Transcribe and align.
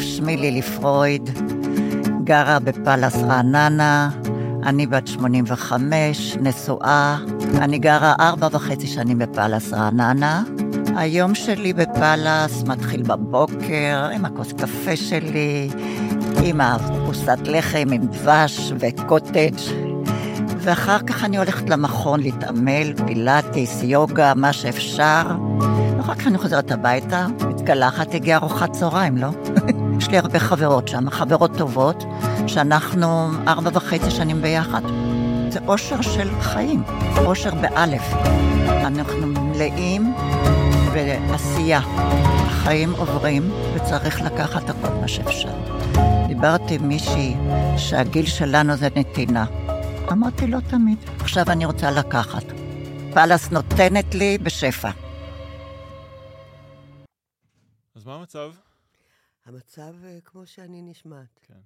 שמי 0.00 0.36
לילי 0.36 0.62
פרויד, 0.62 1.30
גרה 2.24 2.58
בפאלאס 2.58 3.16
רעננה, 3.16 4.10
אני 4.62 4.86
בת 4.86 5.06
85, 5.06 6.36
נשואה, 6.40 7.18
אני 7.54 7.78
גרה 7.78 8.14
ארבע 8.20 8.48
וחצי 8.52 8.86
שנים 8.86 9.18
בפאלאס 9.18 9.72
רעננה. 9.72 10.42
היום 10.96 11.34
שלי 11.34 11.72
בפאלאס 11.72 12.62
מתחיל 12.62 13.02
בבוקר 13.02 14.08
עם 14.14 14.24
הכוס 14.24 14.52
קפה 14.52 14.96
שלי, 14.96 15.70
עם 16.42 16.60
הפרוסת 16.60 17.38
לחם 17.44 17.88
עם 17.92 18.06
דבש 18.06 18.72
וקוטג' 18.78 19.56
ואחר 20.64 20.98
כך 20.98 21.24
אני 21.24 21.38
הולכת 21.38 21.70
למכון 21.70 22.20
להתעמל, 22.20 22.92
פילאטיס, 23.06 23.82
יוגה, 23.82 24.32
מה 24.34 24.52
שאפשר. 24.52 25.22
ואחר 26.02 26.14
כך 26.14 26.26
אני 26.26 26.38
חוזרת 26.38 26.70
הביתה, 26.70 27.26
מתקלחת, 27.48 28.14
הגיעה 28.14 28.38
ארוחת 28.38 28.72
צהריים, 28.72 29.16
לא? 29.16 29.28
יש 29.98 30.08
לי 30.08 30.18
הרבה 30.18 30.38
חברות 30.38 30.88
שם, 30.88 31.10
חברות 31.10 31.50
טובות, 31.58 32.04
שאנחנו 32.46 33.30
ארבע 33.48 33.70
וחצי 33.74 34.10
שנים 34.10 34.42
ביחד. 34.42 34.80
זה 35.48 35.58
אושר 35.66 36.00
של 36.00 36.40
חיים, 36.40 36.82
אושר 37.26 37.54
באלף. 37.54 38.02
אנחנו 38.68 39.26
מלאים 39.26 40.14
בעשייה. 40.92 41.80
החיים 42.46 42.92
עוברים 42.92 43.50
וצריך 43.74 44.22
לקחת 44.22 44.70
הכל 44.70 44.94
מה 45.00 45.08
שאפשר. 45.08 45.52
דיברתי 46.28 46.74
עם 46.74 46.88
מישהי 46.88 47.34
שהגיל 47.76 48.26
שלנו 48.26 48.76
זה 48.76 48.88
נתינה. 48.96 49.44
אמרתי 50.12 50.46
לא 50.46 50.58
תמיד, 50.60 50.98
עכשיו 51.20 51.44
אני 51.48 51.64
רוצה 51.64 51.90
לקחת. 51.90 52.44
פאלאס 53.14 53.50
נותנת 53.50 54.14
לי 54.14 54.38
בשפע. 54.38 54.90
אז 58.02 58.06
מה 58.06 58.14
המצב? 58.14 58.54
המצב 59.44 59.94
אה, 60.04 60.20
כמו 60.20 60.46
שאני 60.46 60.82
נשמעת. 60.82 61.38
כן. 61.42 61.60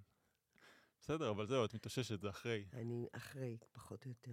בסדר, 1.01 1.31
אבל 1.31 1.47
זהו, 1.47 1.65
את 1.65 1.75
מתאוששת, 1.75 2.21
זה 2.21 2.31
אחרי. 2.31 2.65
אני 2.73 3.09
אחרי, 3.13 3.59
פחות 3.73 4.05
או 4.05 4.11
יותר. 4.11 4.33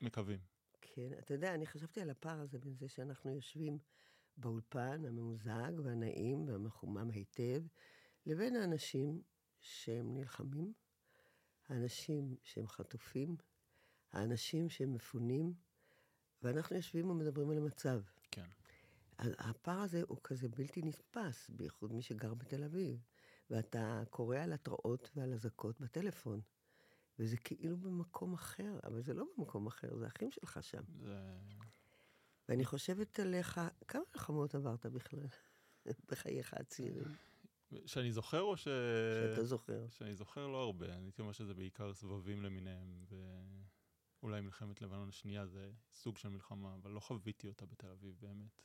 מקווים. 0.00 0.38
כן, 0.80 1.08
אתה 1.18 1.34
יודע, 1.34 1.54
אני 1.54 1.66
חשבתי 1.66 2.00
על 2.00 2.10
הפער 2.10 2.40
הזה 2.40 2.58
בין 2.58 2.74
זה 2.74 2.88
שאנחנו 2.88 3.34
יושבים 3.34 3.78
באולפן 4.36 5.04
הממוזג 5.04 5.72
והנעים 5.84 6.48
והמחומם 6.48 7.10
היטב, 7.10 7.62
לבין 8.26 8.56
האנשים 8.56 9.22
שהם 9.60 10.14
נלחמים, 10.14 10.72
האנשים 11.68 12.36
שהם 12.42 12.66
חטופים, 12.66 13.36
האנשים 14.12 14.68
שהם 14.68 14.92
מפונים, 14.94 15.54
ואנחנו 16.42 16.76
יושבים 16.76 17.10
ומדברים 17.10 17.50
על 17.50 17.56
המצב. 17.58 18.00
הפער 19.18 19.78
הזה 19.80 20.02
הוא 20.08 20.18
כזה 20.24 20.48
בלתי 20.48 20.82
נתפס, 20.82 21.50
בייחוד 21.50 21.92
מי 21.92 22.02
שגר 22.02 22.34
בתל 22.34 22.64
אביב. 22.64 23.02
ואתה 23.50 24.02
קורא 24.10 24.38
על 24.38 24.52
התראות 24.52 25.10
ועל 25.16 25.32
אזעקות 25.32 25.80
בטלפון. 25.80 26.40
וזה 27.18 27.36
כאילו 27.36 27.76
במקום 27.76 28.34
אחר, 28.34 28.78
אבל 28.84 29.02
זה 29.02 29.14
לא 29.14 29.24
במקום 29.36 29.66
אחר, 29.66 29.96
זה 29.96 30.06
אחים 30.06 30.30
שלך 30.30 30.58
שם. 30.62 30.82
זה... 30.98 31.38
ואני 32.48 32.64
חושבת 32.64 33.20
עליך, 33.20 33.60
כמה 33.88 34.02
מלחמות 34.14 34.54
עברת 34.54 34.86
בכלל 34.86 35.26
בחייך 36.10 36.54
הצעירים? 36.54 37.04
שאני 37.86 38.12
זוכר 38.12 38.40
או 38.40 38.56
ש... 38.56 38.64
שאתה 38.64 39.44
זוכר. 39.44 39.88
שאני 39.88 40.14
זוכר 40.14 40.46
לא 40.46 40.62
הרבה, 40.62 40.86
אני 40.86 41.06
הייתי 41.06 41.22
אומר 41.22 41.32
שזה 41.32 41.54
בעיקר 41.54 41.94
סבבים 41.94 42.42
למיניהם, 42.42 43.04
ואולי 44.22 44.40
מלחמת 44.40 44.82
לבנון 44.82 45.08
השנייה 45.08 45.46
זה 45.46 45.70
סוג 45.94 46.18
של 46.18 46.28
מלחמה, 46.28 46.74
אבל 46.74 46.90
לא 46.90 47.00
חוויתי 47.00 47.48
אותה 47.48 47.66
בתל 47.66 47.90
אביב 47.90 48.16
באמת. 48.20 48.62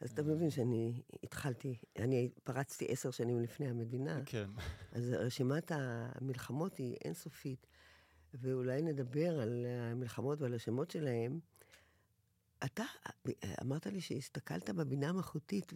אז 0.00 0.10
אתה 0.10 0.22
מבין 0.22 0.50
שאני 0.50 1.02
התחלתי, 1.22 1.78
אני 1.98 2.30
פרצתי 2.44 2.86
עשר 2.88 3.10
שנים 3.10 3.40
לפני 3.40 3.68
המדינה. 3.68 4.22
כן. 4.26 4.50
אז 4.92 5.10
רשימת 5.10 5.72
המלחמות 5.74 6.76
היא 6.76 6.96
אינסופית, 7.04 7.66
ואולי 8.34 8.82
נדבר 8.82 9.40
על 9.40 9.66
המלחמות 9.68 10.40
ועל 10.40 10.54
השמות 10.54 10.90
שלהם. 10.90 11.40
אתה 12.64 12.84
אמרת 13.62 13.86
לי 13.86 14.00
שהסתכלת 14.00 14.70
בבינה 14.70 15.08
המלאכותית 15.08 15.72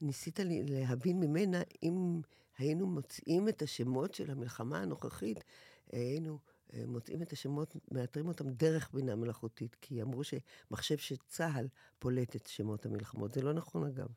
וניסית 0.00 0.40
להבין 0.42 1.20
ממנה 1.20 1.62
אם 1.82 2.20
היינו 2.58 2.86
מוצאים 2.86 3.48
את 3.48 3.62
השמות 3.62 4.14
של 4.14 4.30
המלחמה 4.30 4.82
הנוכחית, 4.82 5.44
היינו 5.92 6.38
מוצאים 6.86 7.22
את 7.22 7.32
השמות, 7.32 7.76
מאתרים 7.90 8.28
אותם 8.28 8.50
דרך 8.50 8.90
בינה 8.94 9.16
מלאכותית, 9.16 9.76
כי 9.80 10.02
אמרו 10.02 10.22
שמחשב 10.24 10.98
שצה"ל 10.98 11.68
פולט 11.98 12.36
את 12.36 12.46
שמות 12.46 12.86
המלחמות. 12.86 13.34
זה 13.34 13.42
לא 13.42 13.52
נכון, 13.52 13.86
אגב. 13.86 14.08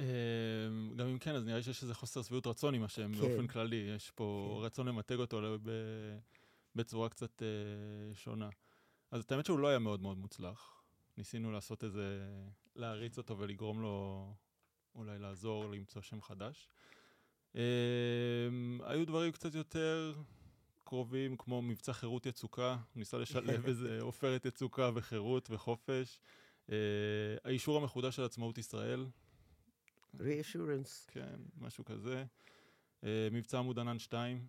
אמ, 0.00 0.04
גם 0.96 1.06
אם 1.06 1.18
כן, 1.18 1.34
אז 1.34 1.44
נראה 1.44 1.56
לי 1.56 1.62
שיש 1.62 1.82
איזה 1.82 1.94
חוסר 1.94 2.22
שביעות 2.22 2.46
רצון 2.46 2.74
עם 2.74 2.82
השם 2.82 3.12
כן. 3.14 3.20
באופן 3.20 3.46
כללי. 3.46 3.76
יש 3.96 4.10
פה 4.10 4.56
כן. 4.60 4.66
רצון 4.66 4.88
למתג 4.88 5.18
אותו 5.18 5.40
בצורה 6.74 7.08
קצת 7.08 7.42
אה, 7.42 8.14
שונה. 8.14 8.48
אז 9.10 9.22
את 9.22 9.32
האמת 9.32 9.46
שהוא 9.46 9.58
לא 9.58 9.68
היה 9.68 9.78
מאוד 9.78 10.00
מאוד 10.02 10.18
מוצלח. 10.18 10.82
ניסינו 11.16 11.52
לעשות 11.52 11.84
איזה, 11.84 12.18
להריץ 12.76 13.18
אותו 13.18 13.38
ולגרום 13.38 13.82
לו 13.82 14.26
אולי 14.94 15.18
לעזור 15.18 15.70
למצוא 15.70 16.02
שם 16.02 16.22
חדש. 16.22 16.68
אמ, 17.54 17.60
היו 18.84 19.06
דברים 19.06 19.32
קצת 19.32 19.54
יותר 19.54 20.14
קרובים, 20.86 21.36
כמו 21.36 21.62
מבצע 21.62 21.92
חירות 21.92 22.26
יצוקה, 22.26 22.72
הוא 22.72 22.98
ניסה 22.98 23.18
לשלב 23.18 23.66
איזה 23.68 23.98
עופרת 24.00 24.44
יצוקה 24.44 24.90
וחירות 24.94 25.50
וחופש. 25.50 26.18
Uh, 26.66 26.70
האישור 27.44 27.76
המחודש 27.76 28.16
של 28.16 28.22
עצמאות 28.22 28.58
ישראל. 28.58 29.06
reassurance. 30.14 31.10
כן, 31.10 31.36
משהו 31.58 31.84
כזה. 31.84 32.24
Uh, 33.00 33.06
מבצע 33.32 33.58
עמוד 33.58 33.78
ענן 33.78 33.98
2, 33.98 34.46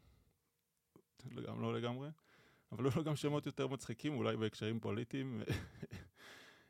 גם 1.47 1.61
לא 1.61 1.73
לגמרי, 1.73 2.09
אבל 2.71 2.85
היו 2.85 2.91
לו 2.95 3.03
גם 3.03 3.15
שמות 3.15 3.45
יותר 3.45 3.67
מצחיקים, 3.67 4.17
אולי 4.17 4.37
בהקשרים 4.37 4.79
פוליטיים. 4.79 5.41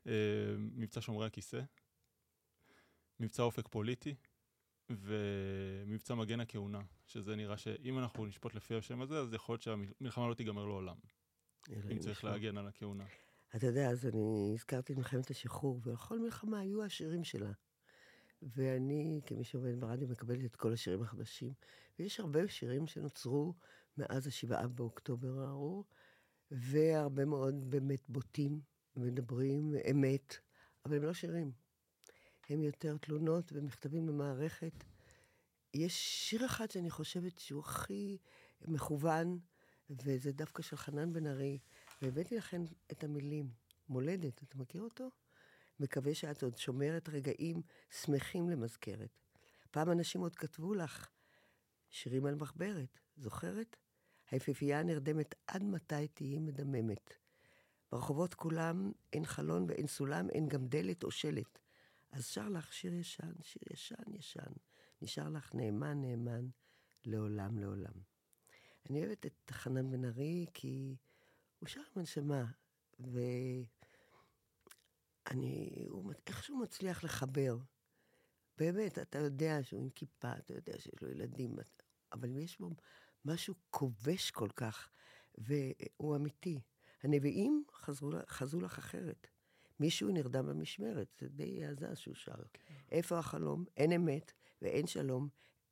uh, 0.03 0.09
מבצע 0.57 1.01
שומרי 1.01 1.25
הכיסא. 1.25 1.61
מבצע 3.19 3.43
אופק 3.43 3.67
פוליטי. 3.67 4.15
ומבצע 4.89 6.15
מגן 6.15 6.39
הכהונה, 6.39 6.81
שזה 7.05 7.35
נראה 7.35 7.57
שאם 7.57 7.99
אנחנו 7.99 8.25
נשפוט 8.25 8.55
לפי 8.55 8.75
השם 8.75 9.01
הזה, 9.01 9.19
אז 9.19 9.33
יכול 9.33 9.53
להיות 9.53 9.61
שהמלחמה 9.61 10.27
לא 10.29 10.33
תיגמר 10.33 10.65
לעולם. 10.65 10.95
אם 11.91 11.99
צריך 11.99 12.23
להגן 12.23 12.57
על 12.57 12.67
הכהונה. 12.67 13.05
אתה 13.55 13.67
יודע, 13.67 13.89
אז 13.89 14.05
אני 14.05 14.51
הזכרתי 14.53 14.93
את 14.93 14.97
מלחמת 14.97 15.31
השחרור, 15.31 15.81
ולכל 15.83 16.19
מלחמה 16.19 16.59
היו 16.59 16.83
השירים 16.83 17.23
שלה. 17.23 17.51
ואני, 18.41 19.21
כמי 19.25 19.43
שעובד 19.43 19.79
ברדיו, 19.79 20.07
מקבלת 20.07 20.45
את 20.45 20.55
כל 20.55 20.73
השירים 20.73 21.01
החדשים. 21.01 21.53
ויש 21.99 22.19
הרבה 22.19 22.47
שירים 22.47 22.87
שנוצרו 22.87 23.53
מאז 23.97 24.27
השבעה 24.27 24.67
באוקטובר 24.67 25.39
הארור, 25.39 25.85
והרבה 26.51 27.25
מאוד 27.25 27.69
באמת 27.69 28.09
בוטים, 28.09 28.61
מדברים 28.95 29.75
אמת, 29.91 30.37
אבל 30.85 30.95
הם 30.95 31.03
לא 31.03 31.13
שירים. 31.13 31.51
הם 32.49 32.63
יותר 32.63 32.97
תלונות 32.97 33.51
ומכתבים 33.53 34.07
למערכת. 34.07 34.83
יש 35.73 36.29
שיר 36.29 36.45
אחד 36.45 36.71
שאני 36.71 36.89
חושבת 36.89 37.39
שהוא 37.39 37.59
הכי 37.59 38.17
מכוון, 38.67 39.39
וזה 39.89 40.31
דווקא 40.31 40.63
של 40.63 40.77
חנן 40.77 41.13
בן 41.13 41.27
ארי, 41.27 41.59
והבאתי 42.01 42.37
לכם 42.37 42.63
את 42.91 43.03
המילים. 43.03 43.49
מולדת, 43.89 44.43
אתה 44.43 44.57
מכיר 44.57 44.81
אותו? 44.81 45.09
מקווה 45.79 46.15
שאת 46.15 46.43
עוד 46.43 46.57
שומרת 46.57 47.09
רגעים 47.09 47.61
שמחים 47.89 48.49
למזכרת. 48.49 49.19
פעם 49.71 49.91
אנשים 49.91 50.21
עוד 50.21 50.35
כתבו 50.35 50.73
לך 50.73 51.09
שירים 51.89 52.25
על 52.25 52.35
מחברת, 52.35 52.99
זוכרת? 53.17 53.77
היפיפייה 54.31 54.83
נרדמת 54.83 55.35
עד 55.47 55.63
מתי 55.63 56.07
תהיי 56.07 56.39
מדממת. 56.39 57.13
ברחובות 57.91 58.33
כולם 58.33 58.91
אין 59.13 59.25
חלון 59.25 59.65
ואין 59.67 59.87
סולם, 59.87 60.29
אין 60.29 60.47
גם 60.47 60.67
דלת 60.67 61.03
או 61.03 61.11
שלט. 61.11 61.59
אז 62.11 62.25
שר 62.25 62.49
לך 62.49 62.73
שיר 62.73 62.93
ישן, 62.93 63.33
שיר 63.41 63.63
ישן 63.71 64.13
ישן. 64.13 64.51
נשאר 65.01 65.29
לך 65.29 65.55
נאמן 65.55 66.01
נאמן 66.01 66.47
לעולם 67.05 67.57
לעולם. 67.57 67.93
אני 68.89 69.05
אוהבת 69.05 69.25
את 69.25 69.51
חנן 69.51 69.91
בן 69.91 70.05
ארי 70.05 70.45
כי 70.53 70.95
הוא 71.59 71.67
שר 71.67 71.79
עם 71.79 71.85
הנשמה, 71.95 72.45
ואני, 75.29 75.85
הוא 75.89 76.13
איכשהו 76.27 76.57
מצליח 76.57 77.03
לחבר. 77.03 77.57
באמת, 78.57 78.99
אתה 78.99 79.19
יודע 79.19 79.63
שהוא 79.63 79.81
עם 79.81 79.89
כיפה, 79.89 80.31
אתה 80.37 80.53
יודע 80.53 80.73
שיש 80.79 81.01
לו 81.01 81.09
ילדים, 81.09 81.55
אבל 82.13 82.37
יש 82.37 82.59
בו 82.59 82.69
משהו 83.25 83.55
כובש 83.69 84.31
כל 84.31 84.49
כך, 84.55 84.89
והוא 85.37 86.15
אמיתי. 86.15 86.61
הנביאים 87.03 87.63
חזרו, 87.71 88.11
חזו 88.27 88.59
לך 88.59 88.77
אחרת. 88.77 89.27
מישהו 89.79 90.09
נרדם 90.09 90.45
במשמרת, 90.45 91.07
זה 91.19 91.27
די 91.29 91.65
הזע 91.65 91.95
שהוא 91.95 92.15
שר. 92.15 92.43
כן. 92.53 92.73
איפה 92.91 93.19
החלום? 93.19 93.65
אין 93.77 93.91
אמת 93.91 94.31
ואין 94.61 94.87
שלום, 94.87 95.29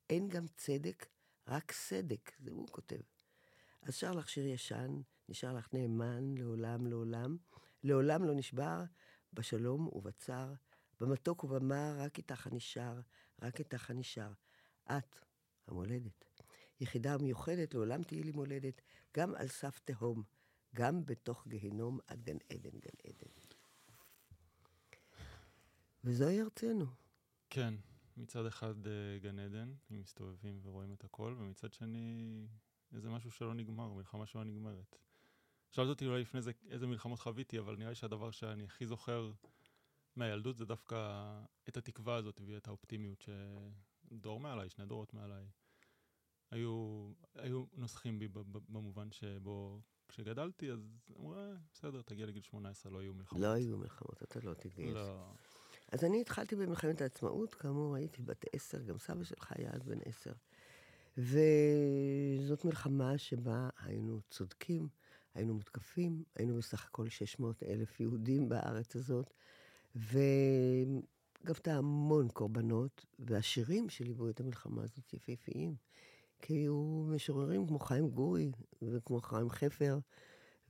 אין 0.10 0.28
גם 0.28 0.46
צדק, 0.58 1.06
רק 1.48 1.72
סדק, 1.72 2.32
זה 2.40 2.52
הוא 2.52 2.68
כותב. 2.72 3.02
אז 3.82 3.96
שר 3.96 4.12
לך 4.12 4.30
שיר 4.30 4.48
ישן, 4.48 5.02
נשאר 5.30 5.54
לך 5.54 5.74
נאמן 5.74 6.36
לעולם 6.38 6.88
לעולם, 6.88 7.38
לעולם 7.84 8.24
לא 8.24 8.36
נשבר, 8.36 8.84
בשלום 9.34 9.90
ובצר, 9.94 10.54
במתוק 11.00 11.44
ובמר, 11.44 11.96
רק 11.98 12.18
איתך 12.18 12.48
הנשאר, 12.48 13.00
רק 13.42 13.60
איתך 13.60 13.90
הנשאר. 13.90 14.32
את, 14.88 15.16
המולדת. 15.68 16.26
יחידה 16.80 17.18
מיוחדת, 17.18 17.74
לעולם 17.74 18.04
תהיי 18.04 18.24
לי 18.24 18.32
מולדת, 18.32 18.82
גם 19.18 19.36
על 19.36 19.48
סף 19.48 19.80
תהום, 19.80 20.24
גם 20.76 21.06
בתוך 21.06 21.48
גיהינום 21.48 22.00
עד 22.08 22.24
גן 22.24 22.38
עדן, 22.50 22.80
גן 22.80 23.10
עדן. 23.10 23.45
וזוהי 26.06 26.42
ארצנו. 26.42 26.86
כן, 27.50 27.74
מצד 28.18 28.46
אחד 28.46 28.88
אה, 28.88 29.20
גן 29.22 29.40
עדן, 29.40 29.74
אם 29.92 30.00
מסתובבים 30.00 30.60
ורואים 30.64 30.94
את 30.94 31.04
הכל, 31.04 31.36
ומצד 31.38 31.74
שני, 31.74 32.48
איזה 32.94 33.10
משהו 33.10 33.32
שלא 33.32 33.54
נגמר, 33.54 33.94
מלחמה 33.94 34.26
שלא 34.26 34.44
נגמרת. 34.44 34.96
שאלת 35.72 35.90
אותי 35.90 36.06
אולי 36.06 36.22
לפני 36.22 36.42
זה 36.42 36.52
איזה 36.70 36.88
מלחמות 36.88 37.20
חוויתי, 37.20 37.60
אבל 37.60 37.76
נראה 37.78 37.90
לי 37.90 37.96
שהדבר 37.96 38.32
שאני 38.32 38.64
הכי 38.64 38.86
זוכר 38.86 39.32
מהילדות 40.16 40.58
זה 40.58 40.66
דווקא 40.66 41.22
את 41.70 41.78
התקווה 41.78 42.16
הזאת 42.16 42.42
ואת 42.46 42.68
האופטימיות 42.68 43.22
שדור 43.22 44.40
מעליי, 44.40 44.70
שני 44.70 44.86
דורות 44.86 45.14
מעליי, 45.14 45.46
היו, 46.52 47.12
היו 47.36 47.66
נוסחים 47.74 48.20
בי 48.20 48.28
במובן 48.70 49.12
שבו 49.12 49.82
כשגדלתי, 50.08 50.72
אז 50.72 50.80
אמרו, 51.10 51.34
אה, 51.34 51.54
בסדר, 51.74 52.02
תגיע 52.02 52.26
לגיל 52.26 52.42
18, 52.42 52.92
לא 52.92 53.02
יהיו 53.02 53.14
מלחמות. 53.14 53.42
לא 53.42 53.48
היו 53.48 53.78
מלחמות, 53.78 54.24
אתה 54.24 54.40
לא 54.44 54.54
תתגייס. 54.54 54.94
לא. 54.94 55.32
אז 55.96 56.04
אני 56.04 56.22
התחלתי 56.22 56.56
במלחמת 56.56 57.02
העצמאות, 57.02 57.56
כאמור, 57.56 57.96
הייתי 57.96 58.22
בת 58.22 58.46
עשר, 58.54 58.82
גם 58.82 58.98
סבא 58.98 59.24
שלך 59.24 59.52
היה 59.56 59.70
אז 59.74 59.84
בן 59.84 59.98
עשר. 60.06 60.32
וזאת 61.18 62.66
מלחמה 62.66 63.18
שבה 63.18 63.70
היינו 63.78 64.22
צודקים, 64.30 64.88
היינו 65.34 65.54
מותקפים, 65.54 66.24
היינו 66.36 66.58
בסך 66.58 66.86
הכל 66.86 67.10
600 67.10 67.64
אלף 67.64 68.00
יהודים 68.00 68.50
בארץ 68.50 68.96
הזאת, 68.96 69.34
וגבת 69.96 71.68
המון 71.68 72.28
קורבנות, 72.28 73.06
והשירים 73.20 73.90
שליוו 73.90 74.30
את 74.30 74.40
המלחמה 74.40 74.84
הזאת 74.84 75.14
יפהפיים. 75.14 75.76
כי 76.42 76.54
היו 76.54 77.06
משוררים 77.08 77.68
כמו 77.68 77.80
חיים 77.80 78.10
גורי, 78.10 78.52
וכמו 78.82 79.22
חיים 79.22 79.50
חפר, 79.50 80.00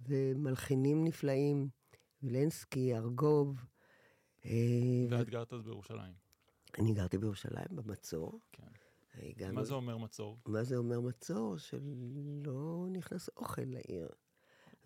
ומלחינים 0.07 1.03
נפלאים, 1.03 1.69
וילנסקי, 2.23 2.95
ארגוב. 2.95 3.65
אה, 4.45 4.51
ואת 5.09 5.29
גרת 5.29 5.53
אז 5.53 5.61
בירושלים. 5.61 6.13
אני 6.79 6.93
גרתי 6.93 7.17
בירושלים, 7.17 7.67
במצור. 7.71 8.39
כן. 8.51 8.63
הגענו... 9.13 9.53
מה 9.53 9.63
זה 9.63 9.73
אומר 9.73 9.97
מצור? 9.97 10.37
מה 10.45 10.63
זה 10.63 10.77
אומר 10.77 10.99
מצור? 10.99 11.57
שלא 11.57 12.87
נכנס 12.91 13.29
אוכל 13.37 13.61
לעיר. 13.61 14.09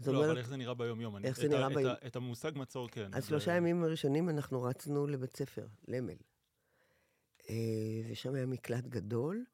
לא, 0.06 0.12
אומר... 0.12 0.26
אבל 0.26 0.38
איך 0.38 0.48
זה 0.48 0.58
נראה 0.58 0.74
ביום-יום? 0.74 1.18
איך 1.18 1.40
אני, 1.40 1.50
זה 1.50 1.56
נראה 1.56 1.70
ביום? 1.70 1.94
את 2.08 2.16
המושג 2.16 2.52
מצור, 2.56 2.90
כן. 2.90 3.10
אז 3.14 3.28
שלושה 3.28 3.56
ימים 3.56 3.84
הראשונים 3.84 4.30
אנחנו 4.30 4.64
רצנו 4.64 5.08
לבית 5.08 5.38
ספר, 5.38 5.68
למל. 5.88 6.14
אה, 7.50 7.56
ושם 8.10 8.34
היה 8.34 8.46
מקלט 8.46 8.88
גדול, 8.88 9.46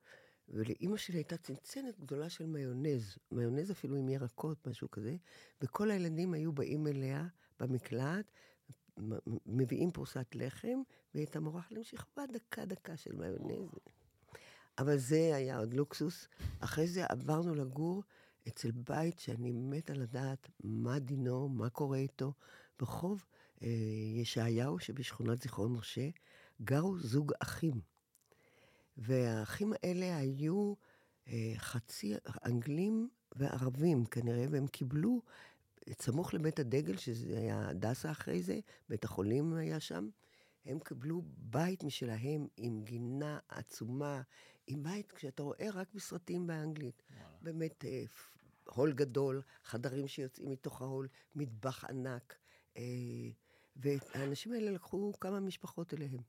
ולאימא 0.50 0.98
שלי 0.98 1.18
הייתה 1.18 1.38
צנצנת 1.38 2.00
גדולה 2.00 2.30
של 2.30 2.46
מיונז, 2.46 3.18
מיונז 3.32 3.72
אפילו 3.72 3.96
עם 3.96 4.10
ירקות, 4.10 4.68
משהו 4.68 4.92
כזה, 4.92 5.16
וכל 5.62 5.92
הילדים 5.92 6.34
היו 6.34 6.52
באים 6.52 6.88
אליה 6.88 7.28
במקלט, 7.60 8.32
מביאים 9.46 9.92
פרוסת 9.92 10.36
לחם, 10.36 10.82
והיא 11.14 11.22
הייתה 11.22 11.40
מורחת 11.40 11.72
להם 11.72 11.84
שכבה 11.84 12.24
דקה-דקה 12.34 12.98
של 12.98 13.16
מיונז. 13.16 13.70
אבל 14.78 14.98
זה 14.98 15.36
היה 15.36 15.58
עוד 15.58 15.74
לוקסוס. 15.74 16.28
אחרי 16.60 16.88
זה 16.88 17.06
עברנו 17.06 17.56
לגור 17.56 18.04
אצל 18.48 18.72
בית 18.72 19.20
שאני 19.20 19.52
מתה 19.52 19.94
לדעת 19.94 20.50
מה 20.64 21.00
דינו, 21.00 21.50
מה 21.50 21.70
קורה 21.70 21.98
איתו. 21.98 22.34
ברחוב 22.80 23.26
אה, 23.62 23.68
ישעיהו 24.16 24.80
שבשכונת 24.80 25.42
זיכרון 25.42 25.74
משה 25.74 26.10
גרו 26.62 26.98
זוג 26.98 27.32
אחים. 27.40 27.82
והאחים 28.98 29.74
האלה 29.74 30.18
היו 30.18 30.74
אה, 31.28 31.54
חצי 31.58 32.14
אנגלים 32.46 33.10
וערבים 33.36 34.06
כנראה, 34.06 34.46
והם 34.50 34.68
קיבלו, 34.68 35.22
סמוך 35.94 36.34
לבית 36.34 36.60
הדגל, 36.60 36.98
שזה 36.98 37.38
היה 37.38 37.70
הדסה 37.70 38.12
אחרי 38.12 38.44
זה, 38.44 38.60
בית 38.90 39.04
החולים 39.04 39.54
היה 39.54 39.80
שם, 39.80 40.10
הם 40.66 40.80
קיבלו 40.80 41.22
בית 41.26 41.84
משלהם 41.84 42.48
עם 42.58 42.84
גינה 42.84 43.40
עצומה, 43.50 44.22
עם 44.68 44.84
בית, 44.84 45.12
כשאתה 45.12 45.44
רואה 45.44 45.70
רק 45.74 45.88
בסרטים 45.94 46.48
באנגלית. 46.48 47.04
וואלה. 47.10 47.38
באמת, 47.42 47.86
אה, 47.86 48.04
הול 48.66 48.94
גדול, 48.94 49.42
חדרים 49.64 50.08
שיוצאים 50.08 50.50
מתוך 50.50 50.82
ההול, 50.82 51.08
מטבח 51.36 51.86
ענק. 51.86 52.36
אה, 52.78 52.84
והאנשים 53.76 54.54
האלה 54.54 54.72
לקחו 54.72 55.14
כמה 55.20 55.40
משפחות 55.40 55.94
אליהם. 55.94 56.22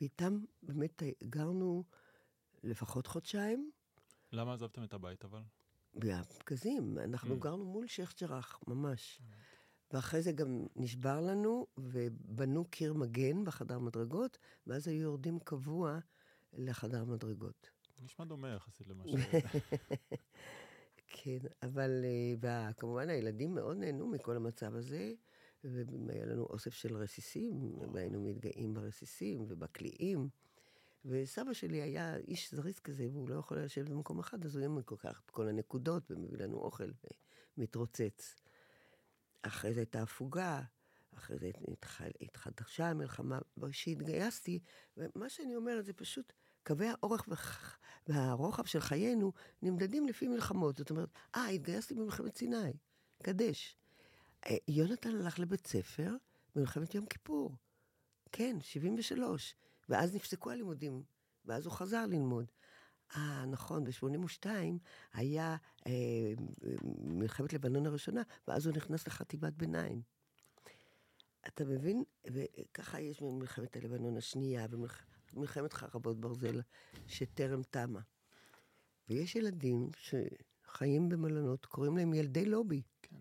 ואיתם 0.00 0.38
באמת 0.62 1.02
גרנו 1.24 1.84
לפחות 2.62 3.06
חודשיים. 3.06 3.70
למה 4.32 4.54
עזבתם 4.54 4.84
את 4.84 4.94
הבית 4.94 5.24
אבל? 5.24 5.42
בפגזים, 5.94 6.98
אנחנו 6.98 7.34
mm. 7.34 7.38
גרנו 7.38 7.64
מול 7.64 7.86
שייח' 7.86 8.14
ג'ראח, 8.20 8.60
ממש. 8.66 9.20
ואחרי 9.92 10.22
זה 10.22 10.32
גם 10.32 10.66
נשבר 10.76 11.20
לנו, 11.20 11.66
ובנו 11.78 12.64
קיר 12.64 12.94
מגן 12.94 13.44
בחדר 13.44 13.78
מדרגות, 13.78 14.38
ואז 14.66 14.88
היו 14.88 15.02
יורדים 15.02 15.38
קבוע 15.38 15.98
לחדר 16.52 17.04
מדרגות. 17.04 17.70
נשמע 18.02 18.24
דומה 18.24 18.48
יחסית 18.48 18.88
למה 18.88 19.04
ש... 19.06 19.10
כן, 21.12 21.38
אבל 21.62 22.04
uh, 22.42 22.72
כמובן 22.72 23.08
הילדים 23.08 23.54
מאוד 23.54 23.76
נהנו 23.76 24.06
מכל 24.06 24.36
המצב 24.36 24.74
הזה, 24.74 25.12
והיה 25.64 26.26
לנו 26.26 26.42
אוסף 26.42 26.74
של 26.74 26.96
רסיסים, 26.96 27.78
והיינו 27.92 28.20
מתגאים 28.20 28.74
ברסיסים 28.74 29.44
ובקליעים. 29.48 30.28
וסבא 31.04 31.52
שלי 31.52 31.82
היה 31.82 32.16
איש 32.16 32.54
זריז 32.54 32.78
כזה, 32.78 33.08
והוא 33.12 33.28
לא 33.28 33.34
יכול 33.34 33.58
לשבת 33.58 33.88
במקום 33.88 34.18
אחד, 34.18 34.44
אז 34.44 34.56
הוא 34.56 34.60
היה 34.60 34.68
לוקח 34.90 35.22
את 35.24 35.30
כל 35.30 35.48
הנקודות 35.48 36.10
ומביא 36.10 36.38
לנו 36.38 36.56
אוכל 36.56 36.90
ומתרוצץ. 37.56 38.36
אחרי 39.42 39.74
זה 39.74 39.80
הייתה 39.80 40.02
הפוגה, 40.02 40.62
אחרי 41.14 41.38
זה 41.38 41.50
התחדשה 42.20 42.86
המלחמה, 42.86 43.38
כשהתגייסתי, 43.70 44.58
ומה 44.96 45.28
שאני 45.28 45.56
אומרת 45.56 45.84
זה 45.84 45.92
פשוט, 45.92 46.32
קווי 46.66 46.86
האורך 46.88 47.28
והרוחב 48.08 48.64
של 48.64 48.80
חיינו 48.80 49.32
נמדדים 49.62 50.06
לפי 50.06 50.28
מלחמות. 50.28 50.76
זאת 50.76 50.90
אומרת, 50.90 51.08
אה, 51.34 51.48
התגייסתי 51.48 51.94
במלחמת 51.94 52.36
סיני, 52.36 52.72
קדש. 53.22 53.76
אה, 54.46 54.56
יונתן 54.68 55.16
הלך 55.16 55.38
לבית 55.38 55.66
ספר 55.66 56.14
במלחמת 56.54 56.94
יום 56.94 57.06
כיפור. 57.06 57.56
כן, 58.32 58.56
73. 58.60 59.54
ואז 59.90 60.14
נפסקו 60.14 60.50
הלימודים, 60.50 61.02
ואז 61.44 61.66
הוא 61.66 61.72
חזר 61.72 62.06
ללמוד. 62.06 62.46
אה, 63.16 63.44
נכון, 63.46 63.84
ב-82 63.84 64.46
היה 65.12 65.56
אה, 65.86 66.32
מלחמת 66.98 67.52
לבנון 67.52 67.86
הראשונה, 67.86 68.22
ואז 68.48 68.66
הוא 68.66 68.76
נכנס 68.76 69.06
לחטיבת 69.06 69.52
ביניים. 69.52 70.02
אתה 71.46 71.64
מבין? 71.64 72.04
וככה 72.26 73.00
יש 73.00 73.22
מלחמת 73.22 73.76
הלבנון 73.76 74.16
השנייה, 74.16 74.66
ומלחמת 75.32 75.72
חרבות 75.72 76.20
ברזל, 76.20 76.60
שטרם 77.06 77.62
תמה. 77.62 78.00
ויש 79.08 79.36
ילדים 79.36 79.88
שחיים 79.96 81.08
במלונות, 81.08 81.66
קוראים 81.66 81.96
להם 81.96 82.14
ילדי 82.14 82.44
לובי. 82.44 82.82
כן. 83.02 83.16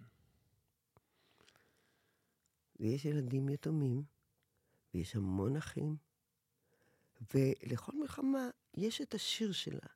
ויש 2.79 3.05
ילדים 3.05 3.49
יתומים, 3.49 4.03
ויש 4.93 5.15
המון 5.15 5.55
אחים, 5.55 5.97
ולכל 7.33 7.91
מלחמה 7.95 8.49
יש 8.77 9.01
את 9.01 9.13
השיר 9.13 9.51
שלה. 9.51 9.87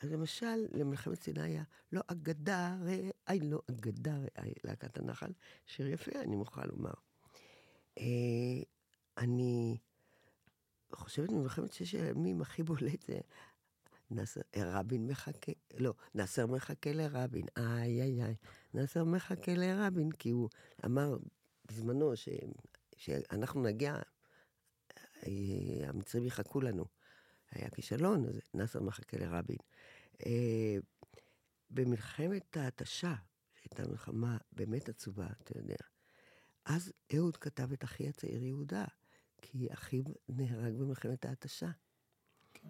אז 0.00 0.12
למשל, 0.12 0.66
למלחמת 0.72 1.22
סיני 1.22 1.42
היה 1.42 1.62
לא 1.92 2.00
אגדה 2.06 2.76
רעי, 2.82 3.40
לא 3.40 3.62
אגדה 3.70 4.16
רעי, 4.38 4.52
להקת 4.64 4.98
הנחל, 4.98 5.32
שיר 5.66 5.88
יפה, 5.88 6.20
אני 6.20 6.36
מוכרחה 6.36 6.66
לומר. 6.66 6.92
אה, 7.98 8.04
אני 9.18 9.76
חושבת 10.92 11.30
ממלחמת 11.30 11.72
ששת 11.72 12.00
הימים 12.00 12.42
הכי 12.42 12.62
בולט 12.62 13.02
זה 13.06 13.20
נאסר, 14.10 14.40
רבין 14.56 15.06
מחכה, 15.06 15.52
לא, 15.78 15.94
נאסר 16.14 16.46
מחכה 16.46 16.92
לרבין, 16.92 17.46
איי 17.56 18.02
איי 18.02 18.24
איי, 18.24 18.34
נאסר 18.74 19.04
מחכה 19.04 19.54
לרבין, 19.54 20.12
כי 20.12 20.30
הוא 20.30 20.48
אמר 20.84 21.16
בזמנו 21.68 22.16
ש, 22.16 22.28
שאנחנו 22.96 23.62
נגיע, 23.62 23.94
אה, 23.94 24.02
המצרים 25.86 26.26
יחכו 26.26 26.60
לנו. 26.60 26.84
היה 27.50 27.70
כישלון, 27.70 28.24
אז 28.24 28.40
נאסר 28.54 28.80
מחכה 28.80 29.16
לרבין. 29.16 29.56
אה, 30.26 30.76
במלחמת 31.70 32.56
ההתשה, 32.56 33.14
שהייתה 33.54 33.88
מלחמה 33.88 34.38
באמת 34.52 34.88
עצובה, 34.88 35.26
אתה 35.42 35.58
יודע, 35.58 35.76
אז 36.64 36.92
אהוד 37.16 37.36
כתב 37.36 37.72
את 37.72 37.84
אחי 37.84 38.08
הצעיר 38.08 38.42
יהודה, 38.42 38.84
כי 39.42 39.72
אחיו 39.72 40.04
נהרג 40.28 40.74
במלחמת 40.74 41.24
ההתשה. 41.24 41.70
כן. 42.54 42.68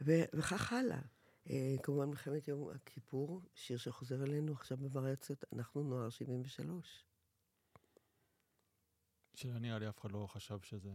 וכך 0.00 0.72
הלאה. 0.72 1.00
אה, 1.50 1.76
כמובן 1.82 2.08
מלחמת 2.08 2.48
יום 2.48 2.70
הכיפור, 2.70 3.40
שיר 3.54 3.78
שחוזר 3.78 4.22
אלינו 4.22 4.52
עכשיו 4.52 4.76
בווריאציות, 4.76 5.44
אנחנו 5.52 5.82
נוער 5.82 6.10
73. 6.10 7.04
שנראה 9.40 9.78
לי 9.78 9.88
אף 9.88 10.00
אחד 10.00 10.12
לא 10.12 10.26
חשב 10.26 10.60
שזה... 10.60 10.90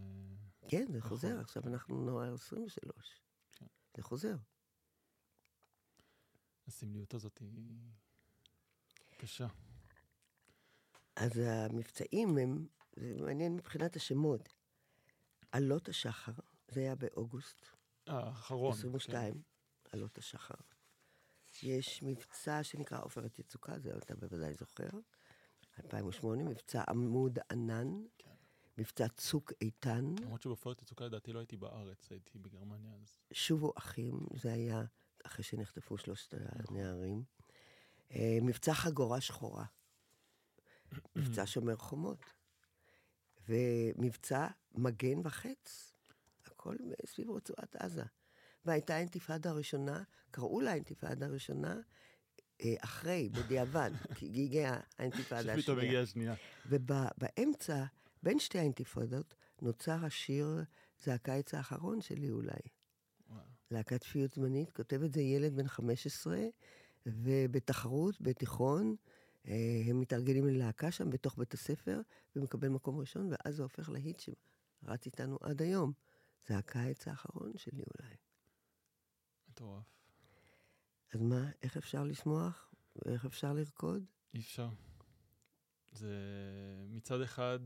כן, 0.67 0.85
זה 0.91 1.01
חוזר, 1.01 1.39
עכשיו 1.39 1.63
אנחנו 1.67 2.05
נוער 2.05 2.33
23. 2.33 3.21
כן. 3.51 3.65
זה 3.97 4.03
חוזר. 4.03 4.35
הסמליות 6.67 7.13
הזאת 7.13 7.37
היא 7.37 7.77
קשה. 9.17 9.47
אז 11.15 11.31
המבצעים 11.37 12.37
הם, 12.37 12.67
זה 12.95 13.15
מעניין 13.21 13.55
מבחינת 13.55 13.95
השמות. 13.95 14.49
עלות 15.51 15.89
השחר, 15.89 16.33
זה 16.67 16.79
היה 16.79 16.95
באוגוסט. 16.95 17.65
האחרון. 18.07 18.71
22, 18.73 19.33
כן. 19.33 19.39
עלות 19.91 20.17
השחר. 20.17 20.55
יש 21.63 22.03
מבצע 22.03 22.63
שנקרא 22.63 22.99
עופרת 23.01 23.39
יצוקה, 23.39 23.79
זה 23.79 23.97
אתה 23.97 24.15
בוודאי 24.15 24.53
זוכר. 24.53 24.89
2008, 25.83 26.43
מבצע 26.43 26.83
עמוד 26.89 27.39
ענן. 27.51 27.87
כן. 28.17 28.34
מבצע 28.77 29.07
צוק 29.07 29.53
איתן. 29.61 30.15
למרות 30.21 30.41
שבעופרת 30.41 30.81
יצוקה 30.81 31.05
לדעתי 31.05 31.33
לא 31.33 31.39
הייתי 31.39 31.57
בארץ, 31.57 32.11
הייתי 32.11 32.39
בגרמניה 32.39 32.93
אז. 33.01 33.17
שובו 33.33 33.73
אחים, 33.77 34.19
זה 34.33 34.53
היה 34.53 34.83
אחרי 35.25 35.43
שנחטפו 35.43 35.97
שלושת 35.97 36.33
הנערים. 36.37 37.23
אה, 38.11 38.37
מבצע 38.41 38.73
חגורה 38.73 39.21
שחורה. 39.21 39.65
מבצע 41.15 41.45
שומר 41.45 41.75
חומות. 41.75 42.25
ומבצע 43.49 44.47
מגן 44.71 45.19
וחץ. 45.23 45.93
הכל 46.45 46.75
סביב 47.05 47.31
רצועת 47.31 47.75
עזה. 47.75 48.03
והייתה 48.65 48.95
האינתיפאדה 48.95 49.49
הראשונה, 49.49 50.03
קראו 50.31 50.61
לה 50.61 50.71
האינתיפאדה 50.71 51.25
הראשונה, 51.25 51.79
אה, 52.61 52.75
אחרי, 52.79 53.29
בדיעבד, 53.29 53.91
כי 54.15 54.25
הגיעה 54.25 54.79
האינתיפאדה 54.99 55.39
השנייה. 55.39 55.59
שפתאום 55.61 55.79
הגיעה 55.79 56.03
השנייה. 56.03 56.35
ובאמצע, 56.65 57.83
בין 58.25 58.39
שתי 58.39 58.59
האינתיפאדות, 58.59 59.35
נוצר 59.61 60.05
השיר, 60.05 60.63
זה 61.03 61.13
הקיץ 61.13 61.53
האחרון 61.53 62.01
שלי 62.01 62.31
אולי. 62.31 62.59
להקת 63.71 64.03
שפיות 64.03 64.31
זמנית, 64.31 64.71
כותב 64.71 65.03
את 65.03 65.13
זה 65.13 65.21
ילד 65.21 65.55
בן 65.55 65.67
15, 65.67 66.39
ובתחרות, 67.05 68.21
בתיכון, 68.21 68.95
אה, 69.47 69.81
הם 69.89 69.99
מתארגנים 69.99 70.45
ללהקה 70.45 70.91
שם 70.91 71.09
בתוך 71.09 71.37
בית 71.37 71.53
הספר, 71.53 72.01
ומקבל 72.35 72.67
מקום 72.67 72.97
ראשון, 72.97 73.29
ואז 73.31 73.55
זה 73.55 73.63
הופך 73.63 73.89
להיט 73.89 74.19
שרץ 74.19 75.05
איתנו 75.05 75.37
עד 75.41 75.61
היום. 75.61 75.93
זה 76.47 76.57
הקיץ 76.57 77.07
האחרון 77.07 77.51
שלי 77.57 77.83
אולי. 77.99 78.15
מטורף. 79.49 79.85
אז 81.13 81.21
מה, 81.21 81.49
איך 81.63 81.77
אפשר 81.77 82.03
לשמוח? 82.03 82.73
ואיך 82.95 83.25
אפשר 83.25 83.53
לרקוד? 83.53 84.05
אי 84.33 84.39
אפשר. 84.39 84.69
זה 85.91 86.15
מצד 86.89 87.21
אחד 87.21 87.59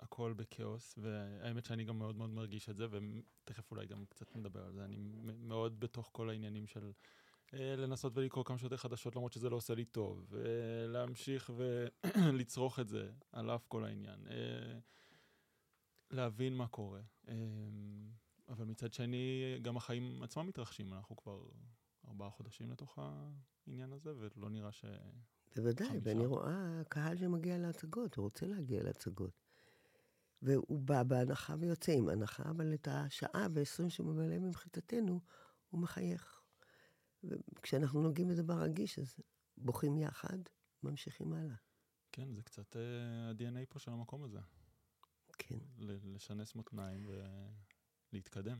הכל 0.00 0.32
בכאוס, 0.36 0.98
והאמת 0.98 1.64
שאני 1.64 1.84
גם 1.84 1.98
מאוד 1.98 2.16
מאוד 2.16 2.30
מרגיש 2.30 2.68
את 2.68 2.76
זה, 2.76 2.86
ותכף 2.90 3.70
אולי 3.70 3.86
גם 3.86 4.04
קצת 4.06 4.36
נדבר 4.36 4.64
על 4.64 4.72
זה. 4.72 4.84
אני 4.84 4.96
מאוד 5.38 5.80
בתוך 5.80 6.10
כל 6.12 6.30
העניינים 6.30 6.66
של 6.66 6.92
אה, 7.54 7.76
לנסות 7.76 8.16
ולקרוא 8.16 8.44
כמה 8.44 8.58
שיותר 8.58 8.76
חדשות, 8.76 9.16
למרות 9.16 9.32
שזה 9.32 9.50
לא 9.50 9.56
עושה 9.56 9.74
לי 9.74 9.84
טוב, 9.84 10.26
ולהמשיך 10.28 11.50
ולצרוך 11.56 12.80
את 12.80 12.88
זה, 12.88 13.10
על 13.32 13.50
אף 13.50 13.66
כל 13.68 13.84
העניין. 13.84 14.26
אה, 14.26 14.78
להבין 16.10 16.56
מה 16.56 16.66
קורה. 16.66 17.00
אה, 17.28 17.34
אבל 18.48 18.64
מצד 18.64 18.92
שני, 18.92 19.58
גם 19.62 19.76
החיים 19.76 20.22
עצמם 20.22 20.46
מתרחשים. 20.46 20.94
אנחנו 20.94 21.16
כבר 21.16 21.48
ארבעה 22.08 22.30
חודשים 22.30 22.70
לתוך 22.70 22.98
העניין 22.98 23.92
הזה, 23.92 24.12
ולא 24.16 24.50
נראה 24.50 24.72
ש... 24.72 24.84
בוודאי, 25.56 25.98
ואני 26.02 26.26
רואה 26.26 26.82
קהל 26.88 27.16
שמגיע 27.16 27.58
להצגות, 27.58 28.16
הוא 28.16 28.22
רוצה 28.22 28.46
להגיע 28.46 28.82
להצגות. 28.82 29.45
והוא 30.42 30.80
בא 30.80 31.02
בהנחה 31.02 31.54
ויוצא 31.58 31.92
עם 31.92 32.08
הנחה, 32.08 32.42
אבל 32.50 32.74
את 32.74 32.88
השעה 32.90 33.46
ועשרים 33.54 33.90
שהוא 33.90 34.06
ממלא 34.06 34.38
ממחיתתנו, 34.38 35.20
הוא 35.70 35.80
מחייך. 35.80 36.42
וכשאנחנו 37.24 38.02
נוגעים 38.02 38.28
בדבר 38.28 38.62
רגיש, 38.62 38.98
אז 38.98 39.16
בוכים 39.56 39.98
יחד, 39.98 40.38
ממשיכים 40.82 41.32
הלאה. 41.32 41.56
כן, 42.12 42.34
זה 42.34 42.42
קצת 42.42 42.76
uh, 42.76 42.78
ה-DNA 42.78 43.66
פה 43.68 43.78
של 43.78 43.90
המקום 43.90 44.24
הזה. 44.24 44.38
כן. 45.38 45.58
לשנס 45.78 46.54
מותניים 46.54 47.10
ולהתקדם. 48.12 48.58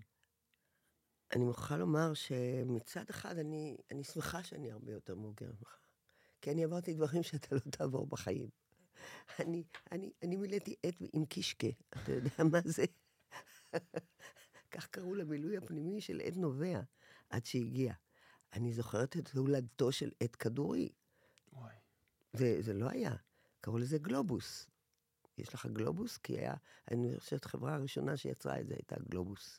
אני 1.34 1.44
מוכרחה 1.44 1.76
לומר 1.76 2.14
שמצד 2.14 3.10
אחד 3.10 3.38
אני, 3.38 3.76
אני 3.90 4.04
שמחה 4.04 4.42
שאני 4.42 4.70
הרבה 4.70 4.92
יותר 4.92 5.14
מאוגרת 5.14 5.58
ממך. 5.58 5.78
כי 6.40 6.50
אני 6.50 6.64
עברתי 6.64 6.94
דברים 6.94 7.22
שאתה 7.22 7.54
לא 7.54 7.60
תעבור 7.70 8.06
בחיים. 8.06 8.48
אני, 9.40 9.64
אני, 9.92 10.12
אני 10.22 10.36
מילאתי 10.36 10.74
עט 10.82 10.94
עם 11.12 11.24
קישקה, 11.24 11.66
אתה 11.88 12.12
יודע 12.12 12.30
מה 12.52 12.58
זה? 12.64 12.84
כך 14.70 14.86
קראו 14.86 15.14
למילוי 15.14 15.56
הפנימי 15.56 16.00
של 16.00 16.20
עט 16.24 16.36
נובע, 16.36 16.80
עד 17.30 17.44
שהגיע. 17.44 17.94
אני 18.52 18.72
זוכרת 18.72 19.16
את 19.16 19.28
הולדתו 19.30 19.92
של 19.92 20.10
עט 20.20 20.36
כדורי. 20.38 20.88
וואי. 21.52 21.74
זה, 22.32 22.62
זה 22.62 22.72
לא 22.72 22.90
היה, 22.90 23.14
קראו 23.60 23.78
לזה 23.78 23.98
גלובוס. 23.98 24.66
יש 25.38 25.54
לך 25.54 25.66
גלובוס? 25.66 26.16
כי 26.16 26.38
היה, 26.38 26.54
אני 26.90 27.18
חושבת, 27.18 27.44
החברה 27.44 27.74
הראשונה 27.74 28.16
שיצרה 28.16 28.60
את 28.60 28.66
זה 28.66 28.74
הייתה 28.74 28.96
גלובוס. 29.08 29.58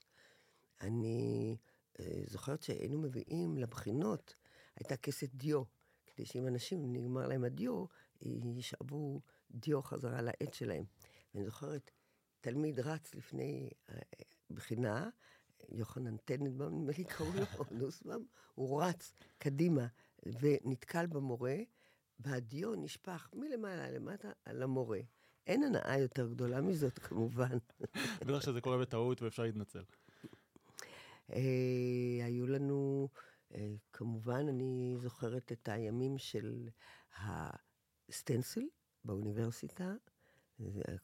אני 0.82 1.58
אה, 2.00 2.22
זוכרת 2.28 2.64
שהיינו 2.64 2.98
מביאים 3.02 3.58
לבחינות, 3.58 4.36
הייתה 4.76 4.98
כסת 4.98 5.30
דיו, 5.34 5.64
כדי 6.06 6.26
שאם 6.26 6.48
אנשים 6.48 6.94
נגמר 6.94 7.28
להם 7.28 7.44
הדיו, 7.44 7.86
ישאבו 8.22 9.22
דיו 9.52 9.82
חזרה 9.82 10.22
לעט 10.22 10.54
שלהם. 10.54 10.84
ואני 11.34 11.46
זוכרת, 11.46 11.92
תלמיד 12.42 12.80
רץ 12.80 13.16
לפני 13.16 13.70
הבחינה, 14.50 15.10
יוחנן 15.70 16.18
טננבאום, 16.18 16.80
נדמה 16.80 16.92
לי 16.98 17.04
קראו 17.04 17.32
לו, 17.34 17.64
נוסבאום, 17.72 18.26
הוא 18.56 18.84
רץ 18.84 19.14
קדימה 19.38 19.88
ונתקל 20.26 21.06
במורה, 21.06 21.56
והדיו 22.20 22.76
נשפך 22.76 23.30
מלמעלה 23.34 23.92
למטה 23.92 24.32
על 24.46 24.64
המורה. 24.64 25.00
אין 25.48 25.64
הנאה 25.64 25.98
יותר 25.98 26.28
גדולה 26.28 26.62
מזאת, 26.62 27.00
כמובן. 27.08 27.58
בטח 28.22 28.42
שזה 28.42 28.62
קורה 28.62 28.78
בטעות 28.78 29.22
ואפשר 29.22 29.44
להתנצל. 29.44 29.84
אה, 31.34 32.26
היו 32.26 32.48
לנו, 32.48 33.10
אה, 33.56 33.74
כמובן, 33.94 34.48
אני 34.50 34.96
זוכרת 34.98 35.52
את 35.52 35.70
הימים 35.70 36.18
של 36.18 36.70
הסטנסיל 38.10 38.68
באוניברסיטה, 39.06 39.94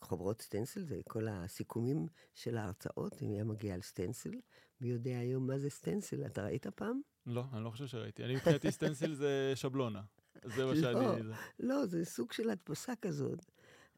חוברות 0.02 0.42
סטנסיל, 0.42 0.84
זה 0.84 1.02
כל 1.08 1.28
הסיכומים 1.28 2.08
של 2.36 2.58
ההרצאות, 2.58 3.22
אם 3.22 3.32
היה 3.32 3.44
מגיע 3.44 3.74
על 3.74 3.82
סטנסיל. 3.82 4.42
מי 4.82 4.90
יודע 4.90 5.18
היום 5.18 5.48
מה 5.48 5.58
זה 5.58 5.70
סטנסיל? 5.70 6.26
אתה 6.26 6.46
ראית 6.46 6.68
פעם? 6.68 7.02
לא, 7.26 7.44
אני 7.54 7.64
לא 7.64 7.70
חושב 7.70 7.88
שראיתי. 7.88 8.24
אני 8.24 8.36
מבחינתי 8.36 8.72
סטנסיל 8.72 9.14
זה 9.14 9.52
שבלונה. 9.56 10.02
זה 10.44 10.66
מה 10.66 10.76
שאני... 10.76 10.94
לא, 10.94 11.36
לא, 11.60 11.86
זה 11.86 12.06
סוג 12.06 12.32
של 12.32 12.50
הדפסה 12.50 12.96
כזאת. 12.96 13.46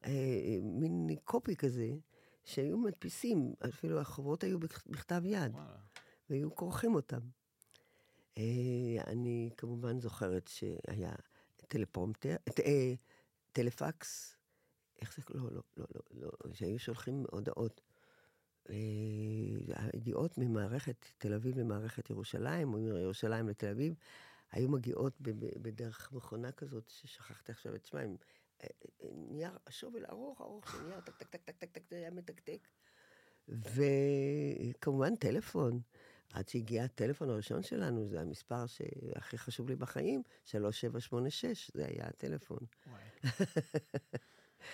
אה, 0.06 0.58
מין 0.62 1.16
copy 1.24 1.56
כזה, 1.56 1.90
שהיו 2.44 2.78
מדפיסים, 2.78 3.54
אפילו 3.70 4.00
החוברות 4.00 4.44
היו 4.44 4.60
בכתב 4.60 5.22
יד, 5.26 5.52
וואלה. 5.52 5.78
והיו 6.30 6.56
כורכים 6.56 6.96
אותם. 6.96 7.20
אה, 8.38 8.44
אני 9.08 9.50
כמובן 9.58 10.00
זוכרת 10.00 10.48
שהיה 10.48 11.16
טלפרומטר, 11.68 12.36
אה, 12.66 12.94
טלפקס, 13.52 14.38
איך 15.02 15.16
זה? 15.16 15.22
לא, 15.30 15.44
לא, 15.52 15.62
לא, 15.78 15.86
לא, 16.12 16.32
לא, 16.46 16.54
שהיו 16.54 16.80
שולחים 16.80 17.26
הודעות. 17.32 17.82
הידיעות 19.76 20.38
ממערכת 20.38 21.06
תל 21.18 21.34
אביב 21.34 21.60
למערכת 21.60 22.10
ירושלים, 22.10 22.74
או 22.74 22.80
מירושלים 22.80 23.50
לתל 23.50 23.68
אביב, 23.68 23.94
היו 24.52 24.70
מגיעות 24.70 25.22
בדרך 25.62 26.12
מכונה 26.12 26.52
כזאת, 26.52 26.90
ששכחתי 26.90 27.52
עכשיו 27.52 27.76
את 27.76 27.86
שמה, 27.86 28.02
עם 28.02 28.16
נייר, 29.32 29.58
השובל 29.68 30.06
ארוך 30.10 30.42
ארוך 30.42 30.72
של 30.72 30.84
נייר, 30.88 31.00
טק 31.02 31.18
טק 31.18 31.44
טק 31.44 31.58
טק 31.58 31.72
טק, 31.72 31.84
זה 31.90 31.96
היה 31.96 32.12
מתקתק. 32.12 32.68
וכמובן 33.48 35.16
טלפון. 35.16 35.82
עד 36.34 36.48
שהגיע 36.50 36.84
הטלפון 36.84 37.30
הראשון 37.30 37.64
שלנו, 37.64 38.08
זה 38.08 38.22
המספר 38.22 38.66
שהכי 38.66 39.38
חשוב 39.38 39.70
לי 39.70 39.76
בחיים, 39.76 40.24
3786, 40.46 41.72
זה 41.74 41.86
היה 41.86 42.08
הטלפון. 42.08 42.60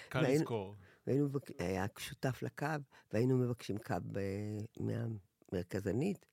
קל 0.10 0.22
לזכור. 0.22 0.76
והיינו, 1.08 1.30
היה 1.58 1.86
שותף 1.98 2.40
לקו, 2.42 2.68
והיינו 3.14 3.38
מבקשים 3.38 3.78
קו 3.78 3.96
מהמרכזנית. 4.80 6.26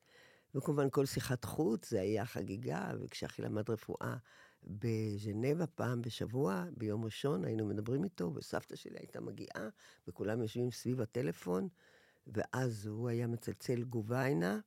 וכמובן 0.55 0.91
כל 0.91 1.07
שיחת 1.07 1.45
חוץ, 1.45 1.91
זה 1.91 2.01
היה 2.01 2.27
חגיגה, 2.27 2.91
וכשאחי 3.01 3.43
למד 3.43 3.71
רפואה 3.71 4.17
בז'נבה 4.65 5.67
פעם 5.67 6.03
בשבוע, 6.03 6.65
ביום 6.77 7.05
ראשון 7.05 7.45
היינו 7.45 7.67
מדברים 7.67 8.05
איתו, 8.05 8.33
וסבתא 8.35 8.77
שלי 8.77 8.99
הייתה 8.99 9.21
מגיעה, 9.21 9.69
וכולם 10.09 10.43
יושבים 10.43 10.71
סביב 10.71 11.01
הטלפון, 11.01 11.69
ואז 12.27 12.87
הוא 12.87 13.09
היה 13.09 13.27
מצלצל 13.27 13.83
גוביינה, 13.83 14.59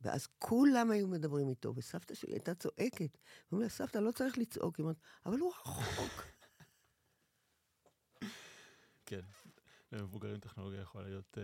ואז 0.00 0.26
כולם 0.38 0.90
היו 0.90 1.08
מדברים 1.08 1.48
איתו, 1.48 1.72
וסבתא 1.76 2.14
שלי 2.14 2.32
הייתה 2.32 2.54
צועקת. 2.54 3.18
הוא 3.48 3.58
אומר 3.58 3.68
סבתא, 3.68 3.98
לא 3.98 4.10
צריך 4.10 4.38
לצעוק, 4.38 4.76
היא 4.76 4.84
אומרת, 4.84 5.00
אבל 5.26 5.38
הוא 5.38 5.52
רחוק. 5.60 6.22
כן, 9.06 9.20
למבוגרים 9.92 10.40
טכנולוגיה 10.40 10.80
יכולה 10.80 11.08
להיות 11.08 11.38
uh, 11.38 11.40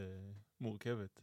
מורכבת. 0.60 1.20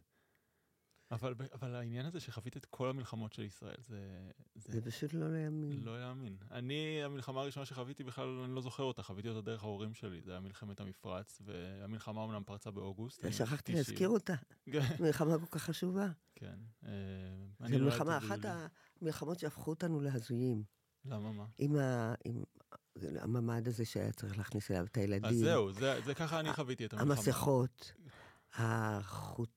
אבל, 1.11 1.35
אבל 1.53 1.75
העניין 1.75 2.05
הזה 2.05 2.19
שחווית 2.19 2.57
את 2.57 2.65
כל 2.65 2.89
המלחמות 2.89 3.33
של 3.33 3.41
ישראל, 3.41 3.75
זה... 3.87 4.29
זה, 4.55 4.73
זה 4.73 4.81
פשוט 4.81 5.13
לא 5.13 5.33
להאמין. 5.33 5.83
לא 5.83 5.99
להאמין. 5.99 6.37
אני, 6.51 7.03
המלחמה 7.03 7.41
הראשונה 7.41 7.65
שחוויתי 7.65 8.03
בכלל, 8.03 8.27
אני 8.45 8.55
לא 8.55 8.61
זוכר 8.61 8.83
אותה, 8.83 9.03
חוויתי 9.03 9.29
אותה 9.29 9.41
דרך 9.41 9.63
ההורים 9.63 9.93
שלי. 9.93 10.21
זה 10.21 10.31
היה 10.31 10.39
מלחמת 10.39 10.79
המפרץ, 10.79 11.41
והמלחמה 11.45 12.23
אמנם 12.23 12.43
פרצה 12.45 12.71
באוגוסט. 12.71 13.25
שכחתי 13.31 13.73
להזכיר 13.73 14.09
אותה. 14.09 14.35
כן. 14.71 14.79
מלחמה 14.99 15.39
כל 15.39 15.45
כך 15.45 15.63
חשובה. 15.63 16.07
כן. 16.35 16.55
אה, 16.85 16.91
זו 17.67 17.77
לא 17.77 17.85
מלחמה, 17.85 18.17
אחת 18.17 18.39
המלחמות 19.01 19.39
שהפכו 19.39 19.69
אותנו 19.69 20.01
להזויים. 20.01 20.63
למה 21.05 21.31
מה? 21.31 21.45
עם, 21.57 21.75
ה, 21.75 22.13
עם 22.25 22.43
הממ"ד 23.19 23.67
הזה 23.67 23.85
שהיה 23.85 24.11
צריך 24.11 24.37
להכניס 24.37 24.71
אליו 24.71 24.85
את 24.85 24.97
הילדים. 24.97 25.29
אז 25.29 25.37
זהו, 25.37 25.71
זה, 25.71 26.01
זה 26.05 26.15
ככה 26.15 26.39
אני 26.39 26.53
חוויתי 26.53 26.85
את 26.85 26.93
המלחמה. 26.93 27.13
המסכות. 27.13 27.93
החוט, 28.53 29.49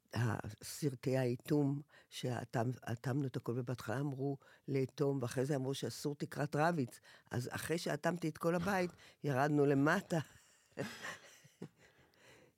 סרטי 0.62 1.16
האיתום, 1.16 1.80
שאטמנו 2.10 3.26
את 3.26 3.36
הכל, 3.36 3.52
ובהתחלה 3.56 4.00
אמרו 4.00 4.38
לאטום, 4.68 5.18
ואחרי 5.22 5.44
זה 5.44 5.56
אמרו 5.56 5.74
שאסור 5.74 6.14
תקרת 6.14 6.56
רביץ. 6.56 7.00
אז 7.30 7.48
אחרי 7.52 7.78
שאטמתי 7.78 8.28
את 8.28 8.38
כל 8.38 8.54
הבית, 8.54 8.90
ירדנו 9.24 9.66
למטה. 9.66 10.18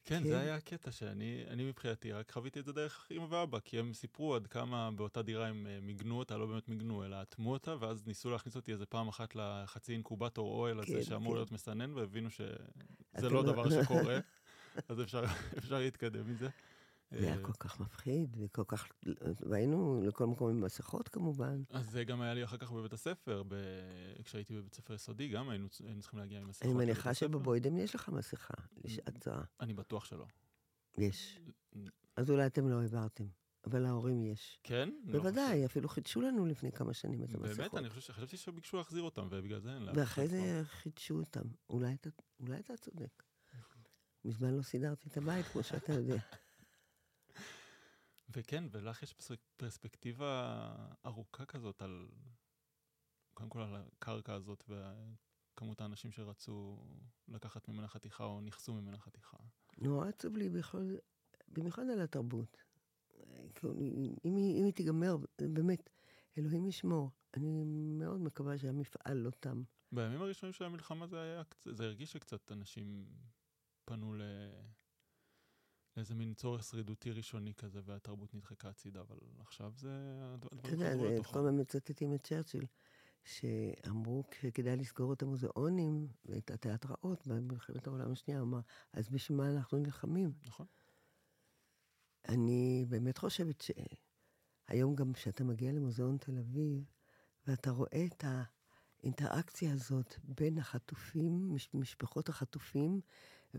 כן, 0.05 0.23
זה 0.23 0.29
כן. 0.29 0.37
היה 0.37 0.55
הקטע 0.55 0.91
שאני, 0.91 1.45
אני 1.49 1.65
מבחינתי, 1.65 2.13
רק 2.13 2.33
חוויתי 2.33 2.61
את 2.61 2.65
זה 2.65 2.73
דרך 2.73 3.09
אמא 3.11 3.27
ואבא, 3.31 3.59
כי 3.65 3.79
הם 3.79 3.95
סיפרו 3.95 4.35
עד 4.35 4.47
כמה 4.47 4.91
באותה 4.91 5.23
דירה 5.23 5.47
הם 5.47 5.67
אה, 5.67 5.79
מיגנו 5.83 6.19
אותה, 6.19 6.37
לא 6.37 6.47
באמת 6.47 6.69
מיגנו, 6.69 7.05
אלא 7.05 7.23
אטמו 7.23 7.53
אותה, 7.53 7.77
ואז 7.81 8.07
ניסו 8.07 8.31
להכניס 8.31 8.57
אותי 8.57 8.73
איזה 8.73 8.87
פעם 8.87 9.09
אחת 9.09 9.37
לחצי 9.37 9.93
אינקובטור 9.93 10.49
אוהל 10.49 10.81
הזה, 10.81 10.93
כן, 10.93 11.03
שאמור 11.03 11.33
כן. 11.33 11.37
להיות 11.37 11.53
מסנן, 11.53 11.95
והבינו 11.95 12.31
שזה 12.31 13.31
לא 13.31 13.43
דבר 13.43 13.83
שקורה. 13.83 14.19
אז 14.89 15.01
אפשר, 15.01 15.25
אפשר 15.59 15.79
להתקדם 15.79 16.31
מזה. 16.31 16.49
זה 17.11 17.27
היה 17.27 17.37
אה, 17.37 17.43
כל 17.43 17.53
כך 17.53 17.81
מפחיד, 17.81 18.37
וכל 18.41 18.65
כך... 18.67 18.89
והיינו 19.41 20.03
לכל 20.07 20.27
מקום 20.27 20.51
עם 20.51 20.61
מסכות 20.61 21.09
כמובן. 21.09 21.63
אז 21.71 21.91
זה 21.91 22.05
גם 22.05 22.21
היה 22.21 22.35
לי 22.35 22.45
אחר 22.45 22.57
כך 22.57 22.73
בבית 22.73 22.93
הספר, 22.93 23.43
ב... 23.49 23.55
כשהייתי 24.25 24.55
בבית 24.55 24.75
ספר 24.75 24.95
יסודי, 24.95 25.29
גם 25.29 25.49
היינו, 25.49 25.69
היינו 25.85 26.01
צריכים 26.01 26.19
להגיע 26.19 26.41
עם 26.41 26.49
מסכות. 26.49 26.67
אני 26.67 26.75
מניחה 26.75 27.15
שבבוידם 27.15 27.77
יש 27.77 27.95
לך 27.95 28.09
מסכה, 28.09 28.55
לשעת 28.85 29.23
זרה. 29.25 29.45
אני 29.61 29.75
בטוח 29.75 30.05
שלא. 30.05 30.27
יש. 30.99 31.41
אז 32.17 32.31
אולי 32.31 32.47
אתם 32.47 32.69
לא 32.69 32.81
העברתם. 32.81 33.25
אבל 33.67 33.79
להורים 33.79 34.23
יש. 34.23 34.61
כן? 34.63 34.89
לא 35.05 35.19
בוודאי, 35.19 35.61
לא 35.61 35.67
אפילו 35.67 35.89
חידשו 35.89 36.21
לנו 36.21 36.47
לפני 36.47 36.73
כמה 36.73 36.95
שנים 36.95 37.23
את 37.23 37.35
המסכות. 37.35 37.57
באמת? 37.57 37.75
אני 37.75 37.91
חושב, 37.91 38.13
חשבתי 38.13 38.37
שביקשו 38.37 38.77
להחזיר 38.77 39.03
אותם, 39.03 39.27
ובגלל 39.31 39.61
זה 39.61 39.75
אין 39.75 39.83
להם. 39.83 39.97
ואחרי 39.99 40.29
זה 40.29 40.63
חידשו 40.65 41.15
אותם. 41.15 41.43
אולי 41.71 41.95
אתה, 41.95 42.11
אולי 42.41 42.61
אתה 42.61 42.77
צודק. 42.77 43.23
מזמן 44.25 44.55
לא 44.55 44.63
סידרתי 44.63 45.09
את 45.09 45.17
הבית, 45.17 45.47
כמו 45.47 45.63
שאתה 45.63 45.93
יודע. 45.93 46.17
וכן, 48.29 48.65
ולך 48.71 49.03
יש 49.03 49.15
פרספקטיבה 49.57 50.75
ארוכה 51.07 51.45
כזאת 51.45 51.83
על, 51.83 52.09
קודם 53.35 53.51
כל 53.51 53.61
על 53.61 53.77
הקרקע 53.77 54.35
הזאת 54.35 54.65
וכמות 54.69 55.81
האנשים 55.81 56.13
שרצו 56.13 56.85
לקחת 57.29 57.69
ממנה 57.69 57.89
חתיכה 57.89 58.25
או 58.25 58.41
נכסו 58.41 58.75
ממנה 58.75 58.99
חתיכה. 58.99 59.37
נורא 59.79 60.09
עצוב 60.09 60.37
לי 60.37 60.51
בכלל, 60.51 60.99
במיוחד 61.49 61.83
על 61.93 62.01
התרבות. 62.01 62.65
אם 63.65 64.37
היא, 64.37 64.61
אם 64.61 64.65
היא 64.65 64.73
תיגמר, 64.73 65.17
באמת, 65.39 65.91
אלוהים 66.39 66.67
ישמור. 66.67 67.11
אני 67.35 67.65
מאוד 67.99 68.21
מקווה 68.21 68.59
שהמפעל 68.59 69.17
לא 69.17 69.31
תם. 69.31 69.63
בימים 69.93 70.23
הראשונים 70.23 70.53
של 70.53 70.65
המלחמה 70.65 71.07
זה 71.07 71.21
היה, 71.21 71.43
זה 71.65 71.85
הרגיש 71.85 72.13
שקצת 72.13 72.53
אנשים 72.53 73.07
פנו 73.85 74.15
ל... 74.15 74.23
לאיזה 75.97 76.15
מין 76.15 76.35
צורך 76.35 76.65
שרידותי 76.65 77.11
ראשוני 77.11 77.55
כזה, 77.55 77.81
והתרבות 77.85 78.35
נדחקה 78.35 78.69
הצידה, 78.69 79.01
אבל 79.01 79.19
עכשיו 79.41 79.73
זה... 79.77 79.91
אתה 80.61 80.69
יודע, 80.69 80.97
זה 80.97 81.19
כל 81.33 81.39
הזמן 81.39 81.61
מצטטים 81.61 82.15
את 82.15 82.27
צ'רצ'יל, 82.27 82.67
שאמרו 83.25 84.25
שכדאי 84.41 84.77
לסגור 84.77 85.13
את 85.13 85.23
המוזיאונים 85.23 86.09
ואת 86.25 86.51
התיאטראות 86.51 87.27
במלחמת 87.27 87.87
העולם 87.87 88.13
השנייה, 88.13 88.41
אמר, 88.41 88.61
אז 88.93 89.09
בשביל 89.09 89.39
מה 89.39 89.51
אנחנו 89.51 89.79
נלחמים? 89.79 90.33
נכון. 90.47 90.67
אני 92.29 92.85
באמת 92.89 93.19
חושבת 93.19 93.65
שהיום 94.69 94.95
גם 94.95 95.13
כשאתה 95.13 95.45
מגיע 95.45 95.73
למוזיאון 95.73 96.17
תל 96.17 96.39
אביב, 96.39 96.85
ואתה 97.47 97.71
רואה 97.71 98.07
את 98.07 98.25
האינטראקציה 99.03 99.73
הזאת 99.73 100.15
בין 100.25 100.59
החטופים, 100.59 101.57
משפחות 101.75 102.29
החטופים, 102.29 103.01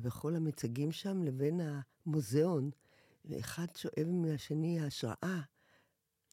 וכל 0.01 0.35
המצגים 0.35 0.91
שם, 0.91 1.23
לבין 1.23 1.59
המוזיאון, 1.61 2.71
ואחד 3.25 3.75
שואב 3.75 4.07
מהשני 4.07 4.81
השראה. 4.81 5.41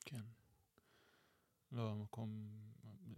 כן. 0.04 0.22
לא, 1.72 1.90
המקום, 1.90 2.48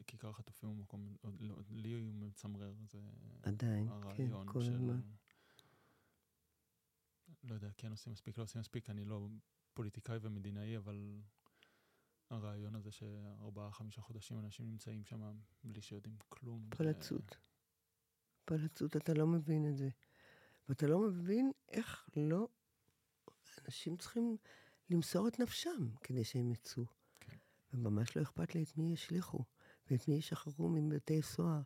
כיכר 0.07 0.28
החטופים 0.28 0.68
הוא 0.68 0.76
מקום, 0.76 1.16
לא, 1.40 1.57
לי 1.70 1.92
הוא 1.92 2.14
מצמרר, 2.14 2.74
זה... 2.90 3.00
עדיין, 3.42 3.88
כן, 4.16 4.30
כל 4.46 4.62
הזמן. 4.62 5.00
לא 7.44 7.54
יודע, 7.54 7.68
כן 7.76 7.90
עושים 7.90 8.12
מספיק, 8.12 8.38
לא 8.38 8.42
עושים 8.42 8.61
מספיק, 8.61 8.90
אני 8.90 9.04
לא 9.04 9.28
פוליטיקאי 9.74 10.18
ומדינאי, 10.20 10.76
אבל 10.76 11.20
הרעיון 12.30 12.74
הזה 12.74 12.90
שארבעה, 12.90 13.70
חמישה 13.70 14.00
חודשים 14.00 14.38
אנשים 14.38 14.66
נמצאים 14.66 15.04
שם 15.04 15.38
בלי 15.64 15.80
שיודעים 15.80 16.16
כלום. 16.28 16.68
פלצות. 16.70 17.30
ו... 17.30 17.54
פלצות, 18.44 18.96
אתה 18.96 19.14
לא 19.14 19.26
מבין 19.26 19.68
את 19.70 19.76
זה. 19.76 19.88
ואתה 20.68 20.87
לא 20.87 20.98
מבין 20.98 21.50
איך 21.68 22.09
לא... 22.16 22.48
אנשים 23.64 23.96
צריכים 23.96 24.37
למסור 24.90 25.29
את 25.29 25.38
נפשם 25.40 25.88
כדי 26.03 26.24
שהם 26.24 26.53
יצאו. 26.53 26.85
כן. 27.20 27.37
וממש 27.72 28.16
לא 28.16 28.22
אכפת 28.22 28.55
לי 28.55 28.62
את 28.62 28.77
מי 28.77 28.92
ישליכו, 28.92 29.44
ואת 29.90 30.09
מי 30.09 30.14
ישחררו 30.14 30.68
מבתי 30.68 31.22
סוהר. 31.22 31.61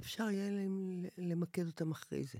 אפשר 0.00 0.30
יהיה 0.30 0.50
להם 0.50 1.04
למקד 1.18 1.66
אותם 1.66 1.90
אחרי 1.90 2.24
זה, 2.24 2.38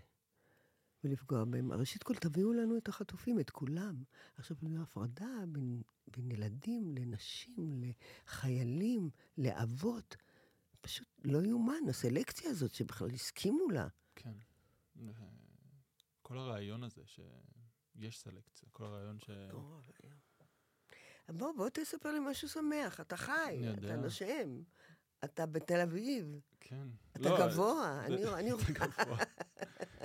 ולפגוע 1.04 1.44
בהם. 1.44 1.72
ראשית 1.72 2.02
כל, 2.02 2.14
תביאו 2.14 2.52
לנו 2.52 2.76
את 2.76 2.88
החטופים, 2.88 3.40
את 3.40 3.50
כולם. 3.50 4.02
עכשיו, 4.36 4.56
הפרדה 4.82 5.44
בין, 5.48 5.82
בין 6.06 6.30
ילדים 6.30 6.94
לנשים, 6.94 7.82
לחיילים, 8.26 9.10
לאבות. 9.38 10.16
פשוט 10.80 11.08
לא 11.24 11.42
יאומן, 11.44 11.88
הסלקציה 11.88 12.50
הזאת 12.50 12.74
שבכלל 12.74 13.10
הסכימו 13.10 13.70
לה. 13.70 13.88
כן. 14.16 14.32
כל 16.28 16.38
הרעיון 16.38 16.84
הזה 16.84 17.02
שיש 17.06 18.18
סלקציה, 18.18 18.68
כל 18.72 18.84
הרעיון 18.84 19.18
ש... 19.18 19.30
בוא, 21.28 21.52
בוא 21.56 21.68
תספר 21.68 22.12
לי 22.12 22.18
משהו 22.30 22.48
שמח. 22.48 23.00
אתה 23.00 23.16
חי, 23.16 23.58
אתה 23.78 23.96
נושם, 23.96 24.62
אתה 25.24 25.46
בתל 25.46 25.80
אביב. 25.80 26.40
כן. 26.60 26.88
אתה 27.12 27.30
לא, 27.30 27.46
גבוה. 27.46 28.04
אני... 28.06 28.28
אני... 28.34 28.52
את 28.52 28.68
הגבוה. 28.68 29.18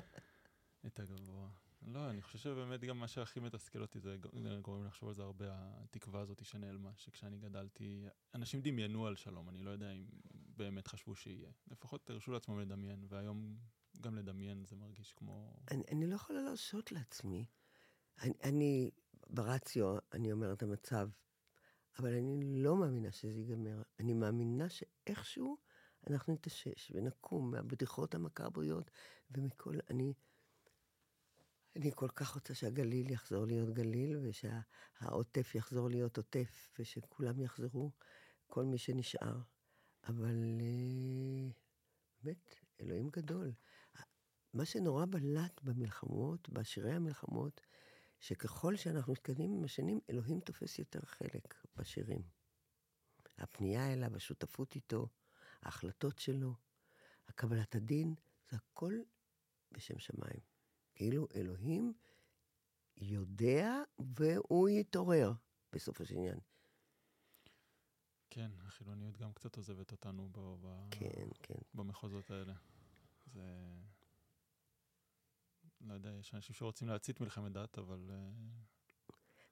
את 0.88 1.00
הגבוה. 1.00 1.50
לא, 1.82 2.10
אני 2.10 2.22
חושב 2.22 2.40
שבאמת 2.40 2.84
גם 2.84 3.00
מה 3.00 3.08
שהכי 3.08 3.40
מתסכל 3.40 3.82
אותי 3.82 4.00
זה 4.00 4.18
גורם 4.62 4.86
לחשוב 4.86 5.10
על 5.10 5.16
זה 5.16 5.24
הרבה, 5.24 5.46
התקווה 5.84 6.22
הזאת 6.22 6.46
שנעלמה, 6.46 6.92
שכשאני 6.96 7.38
גדלתי, 7.38 8.06
אנשים 8.36 8.62
דמיינו 8.62 9.08
על 9.08 9.16
שלום, 9.16 9.50
אני 9.50 9.64
לא 9.64 9.70
יודע 9.72 9.92
אם 9.92 10.06
באמת 10.34 10.88
חשבו 10.88 11.16
שיהיה. 11.16 11.52
לפחות 11.68 12.06
תרשו 12.06 12.32
לעצמם 12.32 12.60
לדמיין, 12.60 13.06
והיום 13.10 13.58
גם 14.04 14.16
לדמיין 14.16 14.66
זה 14.66 14.76
מרגיש 14.76 15.14
כמו... 15.14 15.54
אני, 15.72 15.84
אני 15.92 16.08
לא 16.08 16.16
יכולה 16.16 16.42
להרשות 16.42 16.92
לעצמי. 16.92 17.46
אני, 18.22 18.34
אני, 18.44 18.92
ברציו, 19.30 19.98
אני 20.14 20.32
אומרת 20.32 20.64
המצב, 20.64 21.10
אבל 22.00 22.14
אני 22.14 22.64
לא 22.64 22.76
מאמינה 22.76 23.12
שזה 23.12 23.40
ייגמר. 23.40 23.82
אני 24.00 24.14
מאמינה 24.14 24.70
שאיכשהו 24.70 25.58
אנחנו 26.10 26.34
נתאושש 26.34 26.92
ונקום 26.96 27.52
מהבדיחות 27.52 28.16
המקבריות 28.16 28.92
ומכל... 29.32 29.78
אני... 29.90 30.14
אני 31.76 31.92
כל 31.96 32.10
כך 32.16 32.36
רוצה 32.36 32.54
שהגליל 32.54 33.12
יחזור 33.12 33.46
להיות 33.46 33.70
גליל, 33.70 34.18
ושהעוטף 34.22 35.56
יחזור 35.56 35.90
להיות 35.90 36.18
עוטף, 36.18 36.70
ושכולם 36.80 37.42
יחזרו, 37.42 37.92
כל 38.48 38.66
מי 38.66 38.78
שנשאר. 38.78 39.38
אבל 40.08 40.60
אה, 40.62 41.52
באמת, 42.24 42.56
אלוהים 42.82 43.10
גדול. 43.10 43.52
מה 44.54 44.66
שנורא 44.66 45.06
בלט 45.06 45.62
במלחמות, 45.64 46.50
בשירי 46.50 46.94
המלחמות, 46.94 47.62
שככל 48.20 48.76
שאנחנו 48.76 49.14
מתקדמים 49.14 49.54
עם 49.54 49.64
השנים, 49.64 50.00
אלוהים 50.10 50.40
תופס 50.40 50.80
יותר 50.80 51.00
חלק 51.06 51.66
בשירים. 51.76 52.22
הפנייה 53.38 53.94
אליו, 53.94 54.16
השותפות 54.16 54.76
איתו, 54.76 55.08
ההחלטות 55.62 56.20
שלו, 56.20 56.54
הקבלת 57.28 57.76
הדין, 57.76 58.16
זה 58.50 58.58
הכל 58.58 58.94
בשם 59.72 60.00
שמיים. 60.00 60.40
כאילו 60.96 61.28
אלוהים 61.36 61.94
יודע 62.98 63.82
והוא 64.16 64.70
יתעורר 64.70 65.34
בסופו 65.72 66.06
של 66.06 66.16
עניין. 66.16 66.40
כן, 68.30 68.52
החילוניות 68.60 69.18
גם 69.18 69.34
קצת 69.34 69.56
עוזבת 69.56 69.92
אותנו 69.92 70.30
ב- 70.34 70.88
כן, 70.92 71.28
כן. 71.44 71.60
במחוזות 71.74 72.32
האלה. 72.32 72.54
זה... 73.26 73.42
לא 75.84 75.94
יודע, 75.94 76.10
יש 76.20 76.34
אנשים 76.34 76.56
שרוצים 76.56 76.88
להצית 76.88 77.22
מלחמת 77.22 77.52
דת, 77.52 77.78
אבל... 77.78 78.10
אה, 78.12 78.30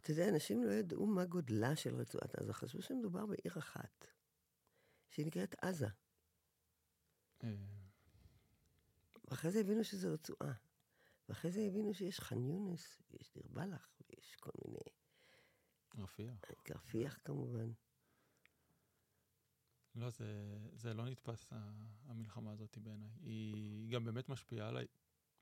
אתה 0.01 0.11
יודע, 0.11 0.29
אנשים 0.29 0.63
לא 0.63 0.71
ידעו 0.71 1.07
מה 1.07 1.25
גודלה 1.25 1.75
של 1.75 1.95
רצועת 1.95 2.35
עזה, 2.35 2.53
חשבו 2.53 2.81
שמדובר 2.81 3.25
בעיר 3.25 3.57
אחת, 3.57 4.05
שהיא 5.09 5.25
נקראת 5.25 5.55
עזה. 5.61 5.87
אה, 7.43 7.49
ואחרי 9.25 9.51
זה 9.51 9.59
הבינו 9.59 9.83
שזה 9.83 10.09
רצועה. 10.09 10.53
ואחרי 11.29 11.51
זה 11.51 11.61
הבינו 11.61 11.93
שיש 11.93 12.19
ח'אן 12.19 12.43
יונס, 12.43 13.01
ויש 13.11 13.31
דיר 13.33 13.43
בלח, 13.49 13.89
ויש 13.99 14.35
כל 14.35 14.51
מיני... 14.65 14.79
רפיח. 15.97 16.35
רפיח 16.69 17.19
כמובן. 17.25 17.71
לא, 19.95 20.09
זה, 20.09 20.57
זה 20.73 20.93
לא 20.93 21.05
נתפס, 21.05 21.49
המלחמה 22.05 22.51
הזאת 22.51 22.77
בעיניי. 22.77 23.09
היא 23.21 23.91
גם 23.91 24.05
באמת 24.05 24.29
משפיעה 24.29 24.67
עליי 24.67 24.87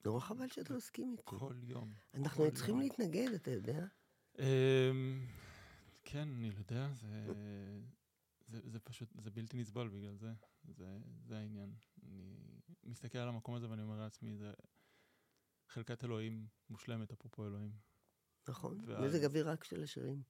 נורא 0.06 0.20
חבל 0.20 0.48
שאתה 0.50 0.74
מסכים 0.74 1.12
איתי. 1.12 1.24
כל 1.26 1.56
יום. 1.64 1.94
אנחנו 2.14 2.44
כל 2.44 2.50
צריכים 2.50 2.76
יום. 2.76 2.84
להתנגד, 2.84 3.34
אתה 3.36 3.52
יודע? 3.52 3.86
אמ, 4.40 5.26
כן, 6.04 6.30
אני 6.38 6.48
יודע, 6.58 6.90
זה, 6.94 7.26
זה, 8.48 8.60
זה 8.70 8.80
פשוט, 8.80 9.10
זה 9.22 9.32
בלתי 9.32 9.58
נסבל 9.58 9.88
בגלל 9.88 10.16
זה. 10.16 10.34
זה, 10.64 10.98
זה 11.26 11.38
העניין. 11.38 11.74
אני 12.04 12.92
מסתכל 12.92 13.18
על 13.18 13.28
המקום 13.28 13.56
הזה 13.56 13.70
ואני 13.70 13.82
אומר 13.82 14.00
לעצמי, 14.00 14.38
זה 14.38 14.52
חלקת 15.70 16.04
אלוהים 16.04 16.48
מושלמת, 16.70 17.12
אפרופו 17.12 17.46
אלוהים. 17.46 17.72
נכון? 18.50 18.78
ואז- 18.86 19.04
מזג 19.16 19.26
אוויר 19.26 19.50
רק 19.50 19.64
של 19.64 19.84
השירים. 19.84 20.22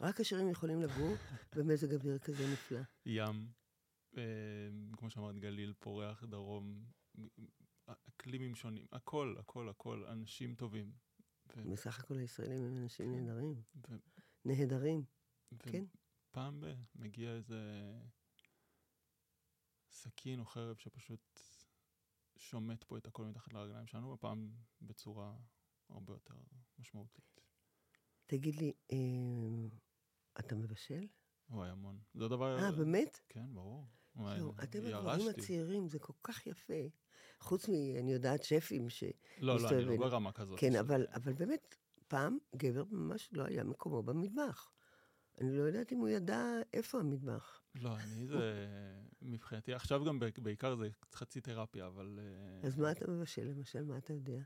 רק 0.00 0.20
השירים 0.20 0.48
יכולים 0.50 0.82
לגור 0.82 1.14
במזג 1.56 1.94
אוויר 1.94 2.18
כזה 2.18 2.52
נפלא. 2.52 2.80
ים, 3.06 3.48
אמ, 4.16 4.20
כמו 4.96 5.10
שאמרת, 5.10 5.38
גליל, 5.38 5.72
פורח, 5.78 6.24
דרום, 6.24 6.84
אקלימים 8.26 8.54
שונים, 8.54 8.86
הכל, 8.92 9.36
הכל, 9.38 9.68
הכל, 9.68 10.04
אנשים 10.04 10.54
טובים. 10.54 10.92
ו- 11.56 11.70
בסך 11.70 12.00
הכל 12.00 12.18
הישראלים 12.18 12.64
הם 12.64 12.82
אנשים 12.82 13.12
נהדרים. 13.14 13.62
ו- 13.90 13.96
נהדרים, 14.44 15.04
ו- 15.52 15.72
כן. 15.72 15.84
פעם 16.30 16.60
ב... 16.60 16.66
מגיע 16.94 17.30
איזה 17.34 17.60
סכין 19.90 20.40
או 20.40 20.44
חרב 20.44 20.76
שפשוט 20.76 21.40
שומט 22.38 22.84
פה 22.84 22.98
את 22.98 23.06
הכל 23.06 23.24
מתחת 23.24 23.52
לרגליים 23.52 23.86
שלנו, 23.86 24.14
הפעם 24.14 24.50
בצורה 24.80 25.36
הרבה 25.88 26.12
יותר 26.12 26.34
משמעותית. 26.78 27.40
תגיד 28.26 28.54
לי, 28.54 28.72
אה, 28.92 29.78
אתה 30.38 30.54
מבשל? 30.54 31.06
וואי, 31.50 31.70
המון. 31.70 32.00
זה 32.14 32.24
הדבר... 32.24 32.58
אה, 32.58 32.72
באמת? 32.72 33.20
כן, 33.28 33.54
ברור. 33.54 33.86
זהו, 34.36 34.54
אתם 34.62 34.86
הגברים. 34.86 35.28
הצעירים, 35.28 35.88
זה 35.88 35.98
כל 35.98 36.12
כך 36.22 36.46
יפה. 36.46 36.88
חוץ 37.40 37.68
מ... 37.68 37.72
אני 38.00 38.12
יודעת, 38.12 38.42
שפים 38.42 38.90
ש... 38.90 39.04
לא, 39.38 39.60
לא, 39.60 39.68
אני. 39.70 39.84
לא 39.84 39.96
ברמה 39.96 40.32
כזאת. 40.32 40.60
כן, 40.60 40.76
אבל, 40.76 41.06
אבל 41.14 41.32
באמת, 41.32 41.76
פעם 42.08 42.38
גבר 42.56 42.84
ממש 42.90 43.28
לא 43.32 43.44
היה 43.44 43.64
מקומו 43.64 44.02
במטבח. 44.02 44.70
אני 45.40 45.56
לא 45.58 45.62
יודעת 45.62 45.92
אם 45.92 45.98
הוא 45.98 46.08
ידע 46.08 46.42
איפה 46.72 46.98
המטבח. 46.98 47.62
לא, 47.74 47.96
אני 47.96 48.26
זה... 48.26 48.66
מבחינתי, 49.22 49.74
עכשיו 49.74 50.04
גם 50.04 50.20
בעיקר 50.42 50.76
זה 50.76 50.88
חצי 51.12 51.40
תרפיה, 51.40 51.86
אבל... 51.86 52.18
אה, 52.22 52.68
אז 52.68 52.78
מה 52.78 52.90
אתה 52.90 53.10
מבשל, 53.10 53.44
למשל? 53.44 53.84
מה 53.84 53.98
אתה 53.98 54.12
יודע? 54.12 54.38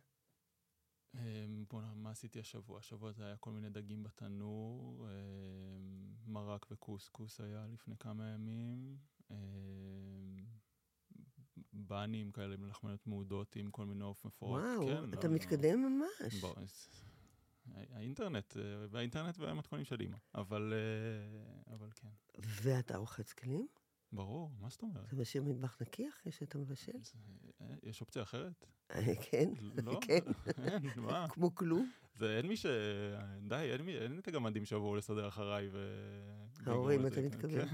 אמ, 1.14 1.64
בוא 1.70 1.82
נראה, 1.82 1.94
מה 1.94 2.10
עשיתי 2.10 2.40
השבוע? 2.40 2.78
השבוע 2.78 3.12
זה 3.12 3.24
היה 3.24 3.36
כל 3.36 3.50
מיני 3.50 3.70
דגים 3.70 4.02
בתנור, 4.02 5.06
אמ, 5.06 6.14
מרק 6.26 6.66
וקוסקוס 6.70 7.40
היה 7.40 7.66
לפני 7.72 7.96
כמה 7.96 8.28
ימים, 8.28 8.96
בנים 11.72 12.32
כאלה 12.32 12.56
לחמניות 12.68 13.06
מעודות 13.06 13.56
עם 13.56 13.70
כל 13.70 13.84
מיני 13.86 14.04
עוף 14.04 14.24
מפורט. 14.24 14.62
וואו, 14.62 14.86
כן, 14.88 15.14
אתה 15.18 15.28
לא, 15.28 15.34
מתקדם 15.34 15.78
ממש. 15.82 16.34
בוא, 16.40 16.54
אז- 16.56 16.88
הא- 17.74 17.96
האינטרנט, 17.96 18.56
אה, 18.56 18.62
והאינטרנט 18.90 19.38
והמתכונים 19.38 19.84
של 19.84 20.00
אימא, 20.00 20.16
אבל, 20.34 20.72
אה, 20.72 21.74
אבל 21.74 21.88
כן, 21.94 22.08
ואתה 22.62 22.96
רוחץ 22.96 23.32
כלים? 23.32 23.66
ברור, 24.12 24.50
מה 24.60 24.68
זאת 24.68 24.82
אומרת? 24.82 25.04
אתה 25.06 25.16
משאיר 25.16 25.42
מטבח 25.44 25.76
נקי 25.82 26.08
אחרי 26.08 26.32
שאתה 26.32 26.58
מבשל? 26.58 26.92
אה, 27.60 27.66
יש 27.82 28.00
אופציה 28.00 28.22
אחרת? 28.22 28.66
אה, 28.90 29.14
כן, 29.30 29.50
לא, 29.84 30.00
כן. 30.06 30.18
אין, 30.64 30.82
מה? 30.96 31.28
כמו 31.28 31.54
כלום. 31.54 31.90
זה 32.14 32.36
אין 32.36 32.46
מי 32.46 32.56
ש... 32.56 32.66
די, 33.42 33.54
אין, 33.72 33.82
מי, 33.82 33.98
אין 33.98 34.18
את 34.18 34.28
הגמדים 34.28 34.64
שיבואו 34.64 34.96
לסדר 34.96 35.28
אחריי 35.28 35.68
ו... 35.72 35.78
ההורים, 36.66 37.06
אתה 37.06 37.14
זה. 37.14 37.22
מתכוון. 37.26 37.68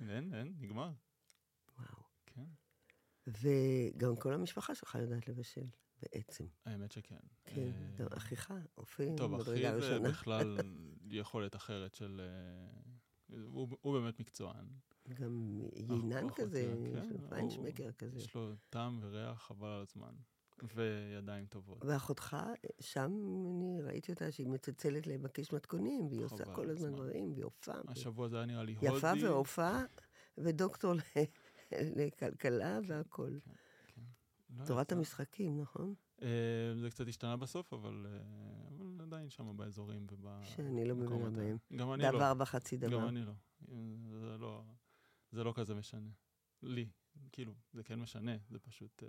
אין, 0.00 0.34
אין, 0.34 0.54
נגמר. 0.58 0.92
וואו. 1.78 2.02
כן. 2.26 2.44
וגם 3.26 4.16
כל 4.16 4.32
המשפחה 4.32 4.74
שלך 4.74 4.94
יודעת 4.94 5.28
לבשל, 5.28 5.66
בעצם. 6.02 6.46
האמת 6.64 6.92
שכן. 6.92 7.16
כן, 7.44 7.60
אה, 7.60 7.96
גם 7.96 8.06
אחיך, 8.16 8.54
אופיר, 8.76 9.16
טוב, 9.16 9.34
אחי 9.34 9.50
זה 9.50 9.70
ראשונה. 9.70 10.08
בכלל 10.08 10.58
יכולת 11.20 11.56
אחרת 11.56 11.94
של... 11.94 12.20
אה, 12.20 13.38
הוא, 13.44 13.98
באמת 14.00 14.20
מקצוען. 14.20 14.66
גם 15.14 15.60
יינן 15.74 16.26
כזה, 16.34 16.74
כן, 16.94 17.28
פיינשמקר 17.28 17.92
כזה. 17.92 18.18
יש 18.18 18.34
לו 18.34 18.54
טעם 18.70 18.98
וריח 19.02 19.42
חבל 19.42 19.68
על 19.68 19.82
הזמן. 19.82 20.14
וידיים 20.74 21.46
טובות. 21.46 21.84
ואחותך, 21.84 22.36
שם 22.80 23.12
אני 23.56 23.82
ראיתי 23.82 24.12
אותה 24.12 24.32
שהיא 24.32 24.46
מצלצלת 24.46 25.06
לבקש 25.06 25.52
מתכונים, 25.52 26.06
והיא 26.06 26.24
עושה 26.24 26.44
כל 26.44 26.70
הזמן. 26.70 26.92
דברים, 26.92 27.32
והיא 27.32 27.44
הופעה. 27.44 27.80
השבוע 27.88 28.28
זה 28.28 28.36
היה 28.36 28.46
נראה 28.46 28.62
לי 28.62 28.74
הודי. 28.74 28.96
יפה 28.96 29.12
והופעה, 29.22 29.84
ודוקטור 30.38 30.94
לכלכלה 31.96 32.78
והכול. 32.86 33.40
כן. 33.86 34.02
לא, 34.58 34.64
תורת. 34.64 34.92
המשחקים, 34.92 35.60
נכון? 35.60 35.94
אה, 36.22 36.28
זה 36.80 36.90
קצת 36.90 37.08
השתנה 37.08 37.36
בסוף, 37.36 37.72
אבל, 37.72 38.06
אה, 38.08 38.18
אבל 38.76 39.00
עדיין 39.02 39.30
שם 39.30 39.56
באזורים 39.56 40.06
שאני 40.42 40.84
לא 40.84 40.94
מבינה 40.94 41.14
ובמקומות. 41.14 41.32
בהם. 41.32 41.56
גם 41.76 41.92
אני 41.92 42.02
לא. 42.02 42.10
דבר 42.10 42.32
וחצי 42.38 42.76
דבר. 42.76 42.92
גם 42.92 43.08
אני 43.08 43.24
לא. 43.24 43.32
זה 44.20 44.36
לא. 44.38 44.62
זה 45.32 45.44
לא 45.44 45.52
כזה 45.56 45.74
משנה. 45.74 46.10
לי. 46.62 46.88
כאילו, 47.32 47.54
זה 47.72 47.82
כן 47.82 48.00
משנה, 48.00 48.32
זה 48.50 48.58
פשוט... 48.58 49.02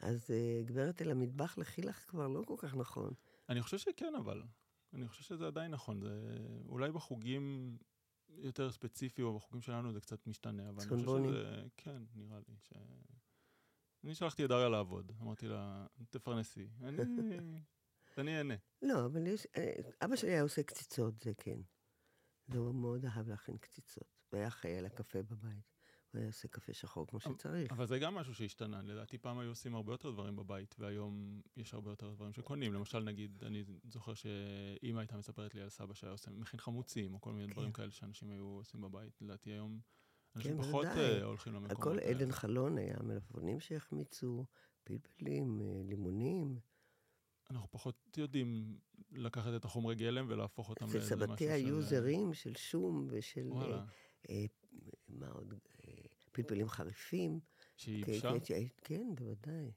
אז 0.00 0.30
אה, 0.30 0.62
גברת 0.64 1.02
אל 1.02 1.10
המטבח 1.10 1.58
לכי 1.58 1.82
לך 1.82 2.04
כבר 2.08 2.28
לא 2.28 2.42
כל 2.46 2.54
כך 2.58 2.74
נכון. 2.74 3.10
אני 3.48 3.62
חושב 3.62 3.78
שכן, 3.78 4.14
אבל. 4.14 4.42
אני 4.92 5.08
חושב 5.08 5.22
שזה 5.22 5.46
עדיין 5.46 5.70
נכון. 5.70 6.00
זה 6.00 6.38
אולי 6.68 6.92
בחוגים 6.92 7.76
יותר 8.28 8.70
ספציפי, 8.70 9.22
או 9.22 9.34
בחוגים 9.34 9.60
שלנו 9.60 9.92
זה 9.92 10.00
קצת 10.00 10.26
משתנה, 10.26 10.68
אבל 10.68 10.82
אני 10.82 10.88
חושב. 10.90 11.24
שזה... 11.28 11.62
כן, 11.76 12.02
נראה 12.14 12.38
לי 12.48 12.54
ש... 12.58 12.72
אני 14.04 14.14
שלחתי 14.14 14.44
את 14.44 14.48
דריה 14.48 14.68
לעבוד. 14.68 15.12
אמרתי 15.20 15.48
לה, 15.48 15.86
תפרנסי. 16.10 16.68
אני... 16.82 16.98
אני 18.18 18.38
אהנה. 18.38 18.54
לא, 18.82 19.04
אבל 19.04 19.26
יש... 19.26 19.46
אה, 19.56 19.72
אבא 20.04 20.16
שלי 20.16 20.30
היה 20.30 20.42
עושה 20.42 20.62
קציצות, 20.62 21.20
זה 21.20 21.32
כן. 21.34 21.60
והוא 22.48 22.74
מאוד 22.74 23.04
אהב 23.04 23.28
להכין 23.28 23.58
קציצות. 23.58 24.18
והיה 24.32 24.50
חי 24.50 24.76
על 24.76 24.86
הקפה 24.86 25.22
בבית. 25.22 25.77
הוא 26.12 26.18
היה 26.18 26.26
עושה 26.28 26.48
קפה 26.48 26.74
שחור 26.74 27.06
כמו 27.06 27.20
שצריך. 27.20 27.72
אבל 27.72 27.86
זה 27.86 27.98
גם 27.98 28.14
משהו 28.14 28.34
שהשתנה. 28.34 28.82
לדעתי 28.82 29.18
פעם 29.18 29.38
היו 29.38 29.48
עושים 29.48 29.74
הרבה 29.74 29.92
יותר 29.92 30.10
דברים 30.10 30.36
בבית, 30.36 30.74
והיום 30.78 31.40
יש 31.56 31.74
הרבה 31.74 31.90
יותר 31.90 32.10
דברים 32.10 32.32
שקונים. 32.32 32.72
למשל, 32.72 32.98
נגיד, 33.00 33.44
אני 33.44 33.64
זוכר 33.84 34.14
שאימא 34.14 35.00
הייתה 35.00 35.16
מספרת 35.16 35.54
לי 35.54 35.60
על 35.62 35.68
סבא 35.68 35.94
שהיה 35.94 36.12
עושה, 36.12 36.30
מכין 36.30 36.60
חמוצים, 36.60 37.14
או 37.14 37.20
כל 37.20 37.32
מיני 37.32 37.46
כן. 37.46 37.52
דברים 37.52 37.72
כאלה 37.72 37.90
שאנשים 37.90 38.30
היו 38.30 38.44
עושים 38.44 38.80
בבית. 38.80 39.22
לדעתי 39.22 39.50
היום 39.50 39.80
אנשים 40.36 40.56
כן, 40.56 40.62
פחות 40.62 40.86
בוודאי. 40.86 41.20
אה, 41.20 41.24
הולכים 41.24 41.52
למקומות 41.52 41.78
הכל 41.78 41.98
האלה. 41.98 42.10
עדן 42.10 42.32
חלון 42.32 42.78
היה 42.78 42.96
מלפפונים 43.02 43.60
שהחמיצו, 43.60 44.46
פלפלים, 44.84 45.60
אה, 45.60 45.82
לימונים. 45.84 46.58
אנחנו 47.50 47.68
פחות 47.70 48.18
יודעים 48.18 48.78
לקחת 49.12 49.50
את 49.56 49.64
החומרי 49.64 49.94
גלם 49.94 50.26
ולהפוך 50.28 50.68
אותם 50.68 50.84
לאיזה 50.84 51.16
משהו 51.16 51.18
וסבתי 51.18 51.50
היו 51.50 51.82
של- 51.82 51.88
זרים 51.88 52.34
של 52.34 52.54
שום 52.54 53.06
ושל... 53.10 53.48
וואלה, 53.48 53.76
אה, 53.76 53.84
אה, 54.30 54.44
מה 55.08 55.28
עוד? 55.28 55.54
פלפלים 56.42 56.68
חריפים. 56.68 57.40
שהיא 57.76 58.04
כן, 58.04 58.12
ייבשה. 58.12 58.30
כן, 58.38 58.44
שהיית- 58.44 58.80
כן, 58.84 59.14
בוודאי. 59.14 59.72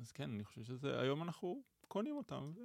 אז 0.00 0.12
כן, 0.12 0.30
אני 0.30 0.44
חושב 0.44 0.62
שזה, 0.62 1.00
היום 1.00 1.22
אנחנו 1.22 1.62
קונים 1.88 2.16
אותם, 2.16 2.52
ו... 2.56 2.60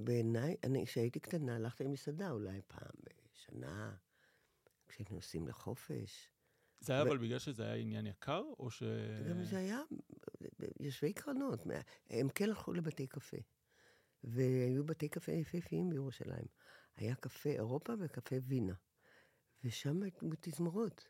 בעיניי, 0.00 0.56
אני, 0.64 0.86
כשהייתי 0.86 1.20
קטנה, 1.20 1.56
הלכתי 1.56 1.84
למסעדה 1.84 2.30
אולי 2.30 2.60
פעם 2.68 2.90
בשנה, 3.34 3.96
כשהיינו 4.88 5.14
נוסעים 5.14 5.48
לחופש. 5.48 6.30
זה 6.80 6.92
היה 6.92 7.02
ו- 7.04 7.06
אבל 7.08 7.18
בגלל 7.18 7.38
שזה 7.38 7.64
היה 7.64 7.74
עניין 7.74 8.06
יקר, 8.06 8.42
או 8.58 8.70
ש... 8.70 8.82
גם 9.28 9.44
זה 9.44 9.58
היה 9.58 9.80
יושבי 10.80 11.12
קרנות, 11.12 11.60
הם 12.10 12.28
כן 12.28 12.44
הלכו 12.48 12.72
לבתי 12.72 13.06
קפה. 13.06 13.36
והיו 14.24 14.84
בתי 14.84 15.08
קפה 15.08 15.32
יפהפיים 15.32 15.90
בירושלים. 15.90 16.46
היה 16.96 17.14
קפה 17.14 17.50
אירופה 17.50 17.92
וקפה 17.98 18.36
וינה. 18.42 18.74
ושם 19.64 20.02
היו 20.02 20.30
תזמורות. 20.40 21.08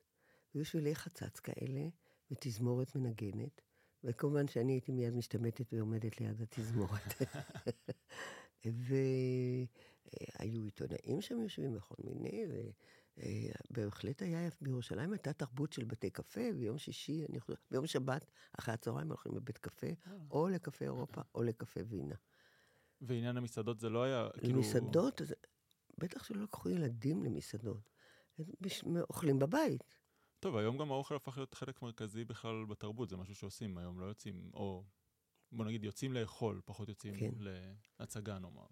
היו 0.54 0.64
שבילי 0.64 0.94
חצץ 0.94 1.40
כאלה, 1.40 1.88
ותזמורת 2.30 2.96
מנגנת. 2.96 3.60
וכמובן 4.04 4.48
שאני 4.48 4.72
הייתי 4.72 4.92
מיד 4.92 5.14
משתמטת 5.14 5.72
ועומדת 5.72 6.20
ליד 6.20 6.42
התזמורת. 6.42 7.14
והיו 8.64 10.64
עיתונאים 10.64 11.20
שם 11.20 11.42
יושבים 11.42 11.74
בכל 11.74 11.94
מיני, 12.04 12.44
ובהחלט 13.70 14.22
היה, 14.22 14.48
בירושלים 14.60 15.12
הייתה 15.12 15.32
תרבות 15.32 15.72
של 15.72 15.84
בתי 15.84 16.10
קפה, 16.10 16.52
ביום 16.52 16.78
שישי, 16.78 17.26
אני 17.28 17.40
חושבת, 17.40 17.58
ביום 17.70 17.86
שבת, 17.86 18.30
אחרי 18.58 18.74
הצהריים 18.74 19.08
הולכים 19.08 19.36
לבית 19.36 19.58
קפה, 19.58 19.86
אה. 19.86 20.12
או 20.30 20.48
לקפה 20.48 20.84
אירופה 20.84 21.20
או 21.34 21.42
לקפה 21.42 21.80
וינה. 21.88 22.14
ועניין 23.00 23.36
המסעדות 23.36 23.80
זה 23.80 23.88
לא 23.88 24.02
היה, 24.02 24.28
כאילו... 24.38 24.56
למסעדות, 24.56 25.22
אז 25.22 25.34
בטח 25.98 26.24
שלא 26.24 26.42
לקחו 26.42 26.70
ילדים 26.70 27.24
למסעדות. 27.24 27.90
אוכלים 29.10 29.38
בבית. 29.38 29.84
טוב, 30.40 30.56
היום 30.56 30.78
גם 30.78 30.92
האוכל 30.92 31.16
הפך 31.16 31.36
להיות 31.36 31.54
חלק 31.54 31.82
מרכזי 31.82 32.24
בכלל 32.24 32.64
בתרבות, 32.64 33.10
זה 33.10 33.16
משהו 33.16 33.34
שעושים 33.34 33.78
היום, 33.78 34.00
לא 34.00 34.04
יוצאים, 34.04 34.50
או 34.54 34.84
בוא 35.52 35.64
נגיד 35.64 35.84
יוצאים 35.84 36.12
לאכול, 36.12 36.60
פחות 36.64 36.88
יוצאים 36.88 37.14
כן. 37.18 37.30
להצגה 38.00 38.38
נאמר. 38.38 38.66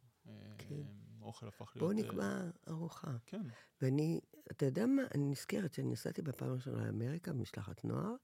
כן. 0.59 0.75
אה, 0.75 0.83
אוכל 1.21 1.49
הפך 1.49 1.73
להיות... 1.77 1.79
בואו 1.79 1.91
אה, 1.91 2.05
נקבע 2.05 2.51
ארוחה. 2.69 3.17
כן, 3.27 3.43
ואני, 3.83 4.21
אתה 4.51 4.67
יודע 4.67 4.87
מה, 4.87 5.03
אני 5.15 5.25
נזכרת 5.31 5.75
שאני 5.75 5.91
נסעתי 5.91 6.23
בפעם 6.23 6.51
הראשונה 6.51 6.87
לאמריקה 6.87 7.33
במשלחת 7.33 7.85
נוער, 7.85 8.15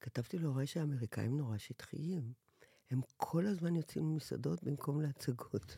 כתבתי 0.00 0.38
להורה 0.38 0.66
שהאמריקאים 0.66 1.36
נורא 1.36 1.58
שטחיים. 1.58 2.32
הם 2.90 3.00
כל 3.16 3.46
הזמן 3.46 3.76
יוצאים 3.76 4.10
למסעדות 4.10 4.62
במקום 4.62 5.00
להצגות. 5.00 5.76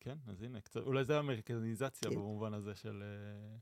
כן, 0.00 0.18
אז 0.26 0.42
הנה, 0.42 0.60
קצת, 0.60 0.80
אולי 0.80 1.04
זה 1.04 1.16
האמריקניזציה 1.16 2.10
כן. 2.10 2.16
במובן 2.16 2.54
הזה 2.54 2.74
של... 2.74 3.02
אה, 3.02 3.56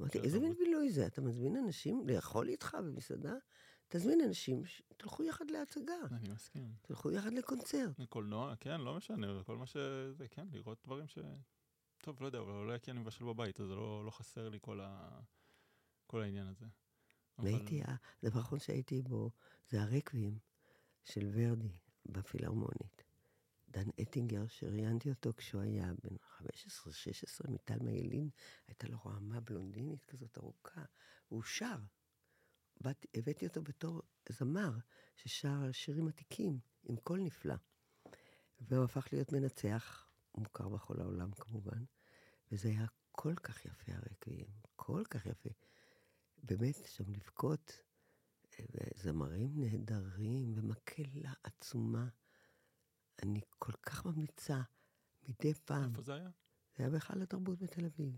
אמרתי, 0.00 0.18
של 0.18 0.24
איזה 0.24 0.40
מין 0.40 0.50
התרבות." 0.50 0.66
בילוי 0.66 0.90
זה? 0.90 1.06
אתה 1.06 1.20
מזמין 1.20 1.56
אנשים 1.56 2.08
לאכול 2.08 2.48
איתך 2.48 2.76
במסעדה? 2.84 3.34
תזמין 3.88 4.20
אנשים, 4.20 4.62
תלכו 4.96 5.22
יחד 5.22 5.50
להצגה, 5.50 5.94
אני 6.10 6.28
מסכים. 6.28 6.74
תלכו 6.82 7.10
יחד 7.10 7.32
לקונצרט. 7.32 8.00
קולנוע, 8.08 8.56
כן, 8.60 8.80
לא 8.80 8.96
משנה, 8.96 9.42
כל 9.44 9.56
מה 9.56 9.66
שזה, 9.66 10.28
כן, 10.30 10.46
לראות 10.52 10.78
דברים 10.84 11.08
ש... 11.08 11.18
טוב, 12.02 12.20
לא 12.20 12.26
יודע, 12.26 12.38
אבל 12.38 12.52
אולי 12.52 12.80
כי 12.80 12.90
אני 12.90 13.00
מבשל 13.00 13.24
בבית, 13.24 13.60
אז 13.60 13.70
לא, 13.70 14.04
לא 14.04 14.10
חסר 14.10 14.48
לי 14.48 14.58
כל, 14.60 14.80
ה... 14.80 15.20
כל 16.06 16.22
העניין 16.22 16.46
הזה. 16.46 16.66
והייתי, 17.38 17.82
הדבר 18.22 18.38
האחרון 18.38 18.60
שהייתי 18.60 19.02
בו 19.02 19.30
זה 19.68 19.82
הרקבים 19.82 20.38
של 21.04 21.30
ורדי 21.32 21.78
בפילהרמונית. 22.06 23.05
דן 23.76 23.90
אטינגר, 24.02 24.46
שראיינתי 24.48 25.10
אותו 25.10 25.32
כשהוא 25.36 25.62
היה 25.62 25.92
בן 26.02 26.16
15-16, 27.46 27.50
מטלמה 27.50 27.90
ילין, 27.92 28.30
הייתה 28.66 28.88
לו 28.88 28.98
רעמה 29.06 29.40
בלונדינית 29.40 30.04
כזאת 30.04 30.38
ארוכה, 30.38 30.84
והוא 31.30 31.42
שר. 31.42 31.76
באת, 32.80 33.06
הבאתי 33.14 33.46
אותו 33.46 33.62
בתור 33.62 34.02
זמר 34.28 34.70
ששר 35.16 35.72
שירים 35.72 36.08
עתיקים, 36.08 36.58
עם 36.84 36.96
קול 36.96 37.20
נפלא. 37.20 37.54
והוא 38.60 38.84
הפך 38.84 39.08
להיות 39.12 39.32
מנצח, 39.32 40.08
מוכר 40.34 40.68
בכל 40.68 41.00
העולם 41.00 41.32
כמובן, 41.32 41.84
וזה 42.52 42.68
היה 42.68 42.86
כל 43.12 43.34
כך 43.34 43.64
יפה 43.64 43.92
הרקבים, 43.92 44.46
כל 44.76 45.02
כך 45.10 45.26
יפה. 45.26 45.50
באמת, 46.42 46.76
שם 46.86 47.12
לבכות, 47.12 47.82
וזמרים 48.60 49.60
נהדרים, 49.60 50.52
ומקהלה 50.56 51.32
עצומה. 51.42 52.08
אני 53.22 53.40
כל 53.58 53.72
כך 53.72 54.06
ממליצה 54.06 54.60
מדי 55.28 55.54
פעם. 55.54 55.90
איפה 55.90 56.02
זה 56.02 56.14
היה? 56.14 56.30
זה 56.76 56.82
היה 56.82 56.90
בהיכל 56.90 57.22
התרבות 57.22 57.58
בתל 57.58 57.84
אביב. 57.84 58.16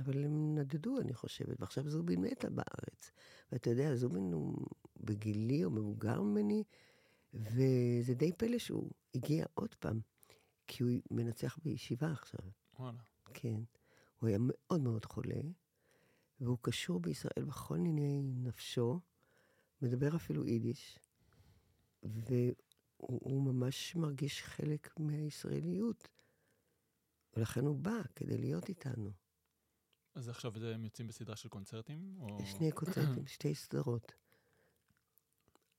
אבל 0.00 0.24
הם 0.24 0.58
נדדו, 0.58 1.00
אני 1.00 1.14
חושבת, 1.14 1.60
ועכשיו 1.60 1.90
זובין 1.90 2.20
מתה 2.20 2.50
בארץ. 2.50 3.12
ואתה 3.52 3.70
יודע, 3.70 3.94
זובין 3.94 4.32
הוא 4.32 4.66
בגילי 4.96 5.64
או 5.64 5.70
מבוגר 5.70 6.22
ממני, 6.22 6.64
וזה 7.34 8.14
די 8.14 8.32
פלא 8.32 8.58
שהוא 8.58 8.90
הגיע 9.14 9.46
עוד 9.54 9.74
פעם, 9.74 10.00
כי 10.66 10.82
הוא 10.82 10.90
מנצח 11.10 11.58
בישיבה 11.64 12.12
עכשיו. 12.12 12.40
וואלה. 12.78 12.98
כן. 13.34 13.60
הוא 14.18 14.28
היה 14.28 14.38
מאוד 14.40 14.80
מאוד 14.80 15.04
חולה, 15.04 15.40
והוא 16.40 16.58
קשור 16.60 17.00
בישראל 17.00 17.44
בכל 17.44 17.78
ניני 17.78 18.22
נפשו, 18.22 19.00
מדבר 19.82 20.16
אפילו 20.16 20.46
יידיש, 20.46 20.98
והוא 22.02 22.54
הוא 22.98 23.42
ממש 23.42 23.96
מרגיש 23.96 24.42
חלק 24.42 25.00
מהישראליות. 25.00 26.08
ולכן 27.36 27.66
הוא 27.66 27.76
בא 27.76 28.02
כדי 28.16 28.38
להיות 28.38 28.68
איתנו. 28.68 29.10
אז 30.14 30.28
עכשיו 30.28 30.52
הם 30.64 30.84
יוצאים 30.84 31.08
בסדרה 31.08 31.36
של 31.36 31.48
קונצרטים? 31.48 32.16
או... 32.20 32.38
שני 32.44 32.72
קונצרטים, 32.72 33.26
שתי 33.36 33.54
סדרות. 33.54 34.12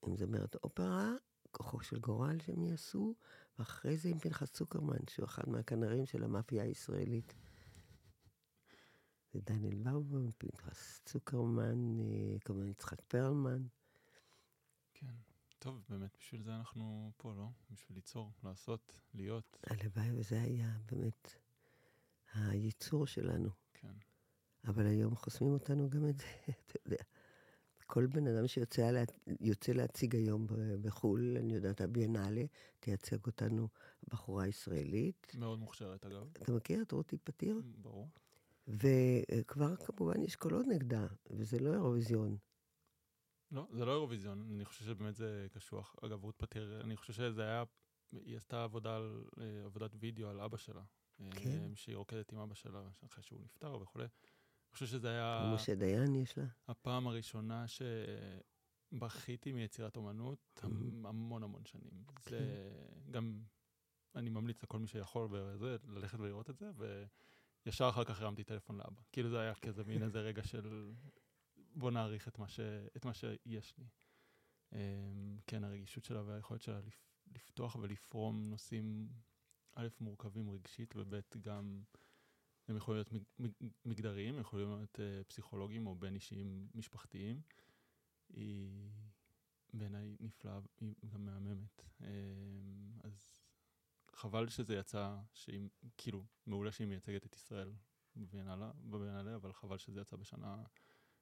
עם 0.06 0.18
זמרת 0.18 0.56
אופרה, 0.56 1.14
כוחו 1.52 1.82
של 1.82 2.00
גורל 2.00 2.40
שהם 2.40 2.64
יעשו, 2.64 3.16
ואחרי 3.60 3.98
זה 3.98 4.10
עם 4.10 4.20
פנחס 4.20 4.52
צוקרמן, 4.52 5.00
שהוא 5.10 5.26
אחד 5.26 5.50
מהכנרים 5.50 6.06
של 6.06 6.24
המאפיה 6.24 6.64
הישראלית. 6.64 7.36
זה 9.34 9.40
דניאל 9.42 9.76
באובון, 9.76 10.32
פנחס 10.38 11.02
צוקרמן, 11.06 12.00
אה, 12.00 12.40
כמובן 12.40 12.68
יצחק 12.68 13.02
פרלמן. 13.02 13.64
טוב, 15.60 15.84
באמת, 15.90 16.18
בשביל 16.20 16.44
זה 16.44 16.56
אנחנו 16.56 17.12
פה, 17.18 17.34
לא? 17.34 17.48
בשביל 17.72 17.98
ליצור, 17.98 18.32
לעשות, 18.44 19.02
להיות. 19.14 19.58
הלוואי 19.64 20.12
וזה 20.12 20.42
היה 20.42 20.78
באמת 20.92 21.36
הייצור 22.34 23.08
שלנו. 23.08 23.50
כן. 23.74 23.94
אבל 24.68 24.86
היום 24.86 25.16
חוסמים 25.16 25.54
אותנו 25.54 25.90
גם 25.90 26.10
את 26.10 26.18
זה, 26.18 26.26
אתה 26.66 26.80
יודע. 26.86 27.04
כל 27.88 28.06
בן 28.06 28.28
אדם 28.28 28.48
שיוצא 28.48 28.92
לה, 28.92 29.04
להציג 29.76 30.16
היום 30.16 30.48
בחו"ל, 30.82 31.38
אני 31.40 31.54
יודעת, 31.54 31.82
הביאנלה, 31.82 32.44
תייצג 32.80 33.26
אותנו 33.26 33.68
בחורה 34.08 34.48
ישראלית. 34.48 35.32
מאוד 35.38 35.60
מוכשרת, 35.60 36.06
אגב. 36.06 36.28
אתה 36.32 36.52
מכיר 36.52 36.82
את 36.82 36.92
רותי 36.92 37.18
פתיר? 37.18 37.62
ברור. 37.82 38.10
וכבר 38.68 39.76
כמובן 39.76 40.22
יש 40.22 40.36
קולות 40.36 40.66
נגדה, 40.68 41.08
וזה 41.30 41.60
לא 41.60 41.74
אירוויזיון. 41.74 42.38
לא, 43.52 43.68
זה 43.74 43.86
לא 43.86 43.92
אירוויזיון, 43.92 44.48
אני 44.56 44.66
חושב 44.66 44.86
שבאמת 44.86 45.16
זה 45.16 45.48
קשוח. 45.54 45.96
אגב, 46.06 46.24
רות 46.24 46.36
פתיר, 46.38 46.82
אני 46.82 46.98
חושב 46.98 47.14
שזה 47.14 47.44
היה, 47.44 47.64
היא 48.12 48.38
עשתה 48.38 48.64
עבודה 48.64 48.96
על, 48.96 49.24
אה, 49.42 49.66
עבודת 49.66 49.92
וידאו 50.00 50.30
על 50.30 50.40
אבא 50.42 50.58
שלה. 50.58 50.82
אה, 51.22 51.30
כן. 51.32 51.76
שהיא 51.76 51.96
רוקדת 51.96 52.32
עם 52.32 52.40
אבא 52.40 52.54
שלה 52.56 52.82
אחרי 53.06 53.24
שהוא 53.24 53.40
נפטר 53.42 53.78
וכולי. 53.82 54.04
אני 54.06 54.74
חושב 54.74 54.86
שזה 54.86 55.10
היה 55.10 55.52
משה 55.56 55.76
דיין 55.76 56.16
יש 56.16 56.38
לה. 56.38 56.46
הפעם 56.68 57.08
הראשונה 57.08 57.66
שבכיתי 58.92 59.52
מיצירת 59.54 59.96
אומנות 59.98 60.60
המ- 60.64 61.06
המון 61.06 61.44
המון 61.44 61.66
שנים. 61.66 62.04
זה 62.20 62.70
גם, 63.12 63.42
אני 64.16 64.30
ממליץ 64.30 64.64
לכל 64.64 64.80
מי 64.80 64.88
שיכול 64.88 65.28
וזה, 65.32 65.76
ללכת 65.88 66.20
ולראות 66.20 66.50
את 66.50 66.58
זה, 66.58 66.72
וישר 67.66 67.90
אחר 67.90 68.04
כך 68.04 68.22
הרמתי 68.22 68.44
טלפון 68.44 68.78
לאבא. 68.78 69.02
כאילו 69.12 69.30
זה 69.30 69.40
היה 69.40 69.56
כזה 69.56 69.84
מין 69.84 70.04
איזה 70.04 70.20
רגע 70.22 70.44
של 70.44 70.92
בוא 71.76 71.92
נעריך 71.92 72.28
את 72.28 72.40
מה, 72.40 72.48
ש... 72.48 72.60
את 72.98 73.06
מה 73.06 73.14
שיש 73.14 73.78
לי. 73.78 73.86
אמ, 74.74 75.38
כן, 75.48 75.64
הרגישות 75.64 76.04
שלה 76.04 76.22
והיכולת 76.22 76.62
שלה 76.62 76.80
לפ... 76.80 77.10
לפתוח 77.36 77.76
ולפרום 77.76 78.50
נושאים, 78.50 79.10
א', 79.76 79.88
מורכבים 80.02 80.50
רגשית, 80.52 80.94
וב', 80.96 81.16
גם 81.42 81.84
הם 82.68 82.78
יכולים 82.78 82.98
להיות 82.98 83.12
מג... 83.12 83.24
מג- 83.40 83.72
מגדריים, 83.86 84.34
הם 84.36 84.42
יכולים 84.42 84.68
להיות 84.68 85.00
uh, 85.00 85.24
פסיכולוגיים 85.28 85.88
או 85.88 85.96
בין 85.96 86.16
אישיים 86.16 86.68
משפחתיים. 86.76 87.42
היא 88.30 88.90
בעיניי 89.74 90.16
נפלאה, 90.20 90.60
היא 90.80 90.96
גם 91.06 91.26
מהממת. 91.26 91.82
אמ, 92.02 92.06
אז 93.04 93.42
חבל 94.12 94.50
שזה 94.50 94.76
יצא, 94.76 95.18
שהיא, 95.34 95.70
כאילו, 95.98 96.26
מעולה 96.46 96.72
שהיא 96.72 96.88
מייצגת 96.88 97.26
את 97.26 97.36
ישראל 97.36 97.74
בביאנלה, 98.16 98.72
אבל 99.36 99.54
חבל 99.54 99.78
שזה 99.78 100.02
יצא 100.02 100.16
בשנה 100.16 100.64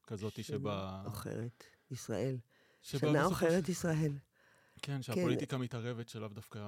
כזאת 0.07 0.43
שבה... 0.43 1.01
עוכרת 1.05 1.63
ישראל. 1.91 2.37
שנה 2.81 3.23
עוכרת 3.23 3.69
ישראל. 3.69 4.11
כן, 4.81 5.01
שהפוליטיקה 5.01 5.57
מתערבת, 5.57 6.09
שלאו 6.09 6.27
דווקא 6.27 6.59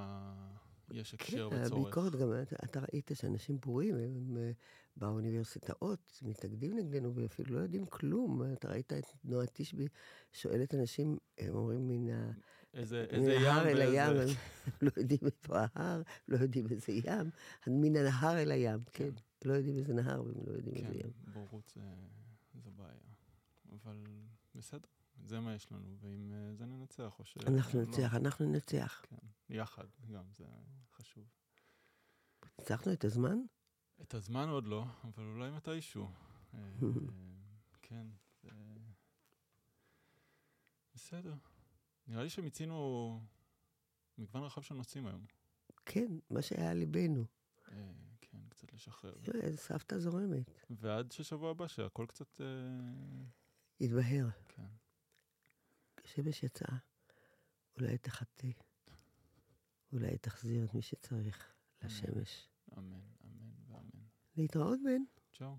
יש 0.91 1.13
הקשר 1.13 1.49
כן, 1.49 1.62
וצורך. 1.62 1.82
הביקורת 1.82 2.15
גם, 2.15 2.34
אתה, 2.41 2.56
אתה 2.65 2.80
ראית 2.80 3.12
שאנשים 3.13 3.60
בורים, 3.60 3.95
הם, 3.95 4.02
הם 4.02 4.38
אה, 4.38 4.52
באוניברסיטאות 4.97 6.19
מתנגדים 6.21 6.78
נגדנו 6.78 7.15
ואפילו 7.15 7.56
לא 7.56 7.60
יודעים 7.60 7.86
כלום. 7.86 8.54
אתה 8.54 8.69
ראית 8.69 8.93
את 8.93 9.06
נועה 9.23 9.45
תשבי 9.54 9.88
שואלת 10.34 10.75
אנשים, 10.75 11.17
הם 11.38 11.56
אומרים 11.56 11.88
מן 11.88 12.10
ה... 12.10 12.32
איזה, 12.73 13.06
מן 13.12 13.19
איזה 13.19 13.34
ים 13.34 13.45
ההר 13.45 13.67
אל 13.67 13.82
הים. 13.82 14.17
הם 14.17 14.28
לא 14.82 14.91
יודעים 14.97 15.19
איפה 15.25 15.58
ההר, 15.75 16.02
לא 16.28 16.38
יודעים 16.38 16.67
איזה 16.71 16.91
ים, 16.91 17.30
מן 17.67 17.95
הנהר 17.95 18.38
אל 18.38 18.52
הים, 18.52 18.80
כן. 18.93 19.10
לא 19.45 19.54
יודעים 19.54 19.78
איזה 19.78 19.93
נהר 19.93 20.23
והם 20.23 20.43
לא 20.47 20.52
יודעים 20.52 20.75
כן, 20.75 20.86
איזה 20.86 20.99
ים. 20.99 21.12
בורות 21.34 21.71
זה, 21.75 21.82
זה 22.63 22.69
בעיה. 22.75 23.09
אבל 23.72 24.04
בסדר, 24.56 24.88
זה 25.24 25.40
מה 25.40 25.54
יש 25.54 25.72
לנו, 25.72 25.98
ואם 26.00 26.34
אה, 26.34 26.56
זה 26.56 26.66
ננצח 26.66 27.20
או 27.20 27.26
ש... 27.26 27.38
אנחנו 27.38 27.80
לא. 27.80 27.86
ננצח, 27.86 28.16
אנחנו 28.16 28.46
ננצח. 28.46 29.02
כן, 29.10 29.28
יחד 29.50 29.86
גם, 30.12 30.24
זה 30.34 30.46
חשוב. 30.92 31.24
ניצחנו 32.60 32.94
את 32.94 33.04
הזמן? 33.04 33.38
את 34.02 34.14
הזמן 34.14 34.50
עוד 34.50 34.68
לא, 34.68 34.86
אבל 35.04 35.24
אולי 35.24 35.52
מתישהו. 35.52 36.08
אה, 36.54 36.60
כן, 37.82 38.08
זה... 38.44 38.50
בסדר. 40.94 41.34
נראה 42.08 42.24
לי 42.24 42.30
שמיצינו 42.30 43.22
מגוון 44.18 44.44
רחב 44.44 44.62
של 44.62 44.76
נושאים 44.76 45.08
היום. 45.08 45.26
כן, 45.86 46.12
מה 46.30 46.42
שהיה 46.42 46.74
ליבנו. 46.74 47.26
אה, 47.72 47.92
כן, 48.22 48.38
קצת 48.50 48.74
לשחרר. 48.74 49.16
סבתא 49.56 49.98
זורמת. 49.98 50.66
ועד 50.70 51.12
ששבוע 51.12 51.52
הבא, 51.52 51.68
שהכל 51.68 52.06
קצת... 52.08 52.42
אה, 52.42 52.46
התבהר. 53.82 54.30
כן. 54.48 54.63
כשמש 55.98 56.44
יצאה, 56.44 56.78
אולי 57.78 57.98
תחטא. 57.98 58.48
אולי 59.94 60.18
תחזיר 60.18 60.65
את 60.65 60.74
מי 60.74 60.82
שצריך 60.82 61.54
לשמש. 61.82 62.48
אמן, 62.78 63.00
אמן 63.24 63.52
ואמן. 63.68 64.06
להתראות, 64.38 64.80
בן. 64.86 65.02
צ'או. 65.34 65.58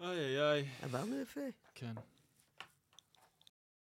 איי 0.00 0.18
איי 0.18 0.40
איי. 0.40 0.68
עברנו 0.82 1.20
יפה. 1.20 1.40
כן. 1.74 1.94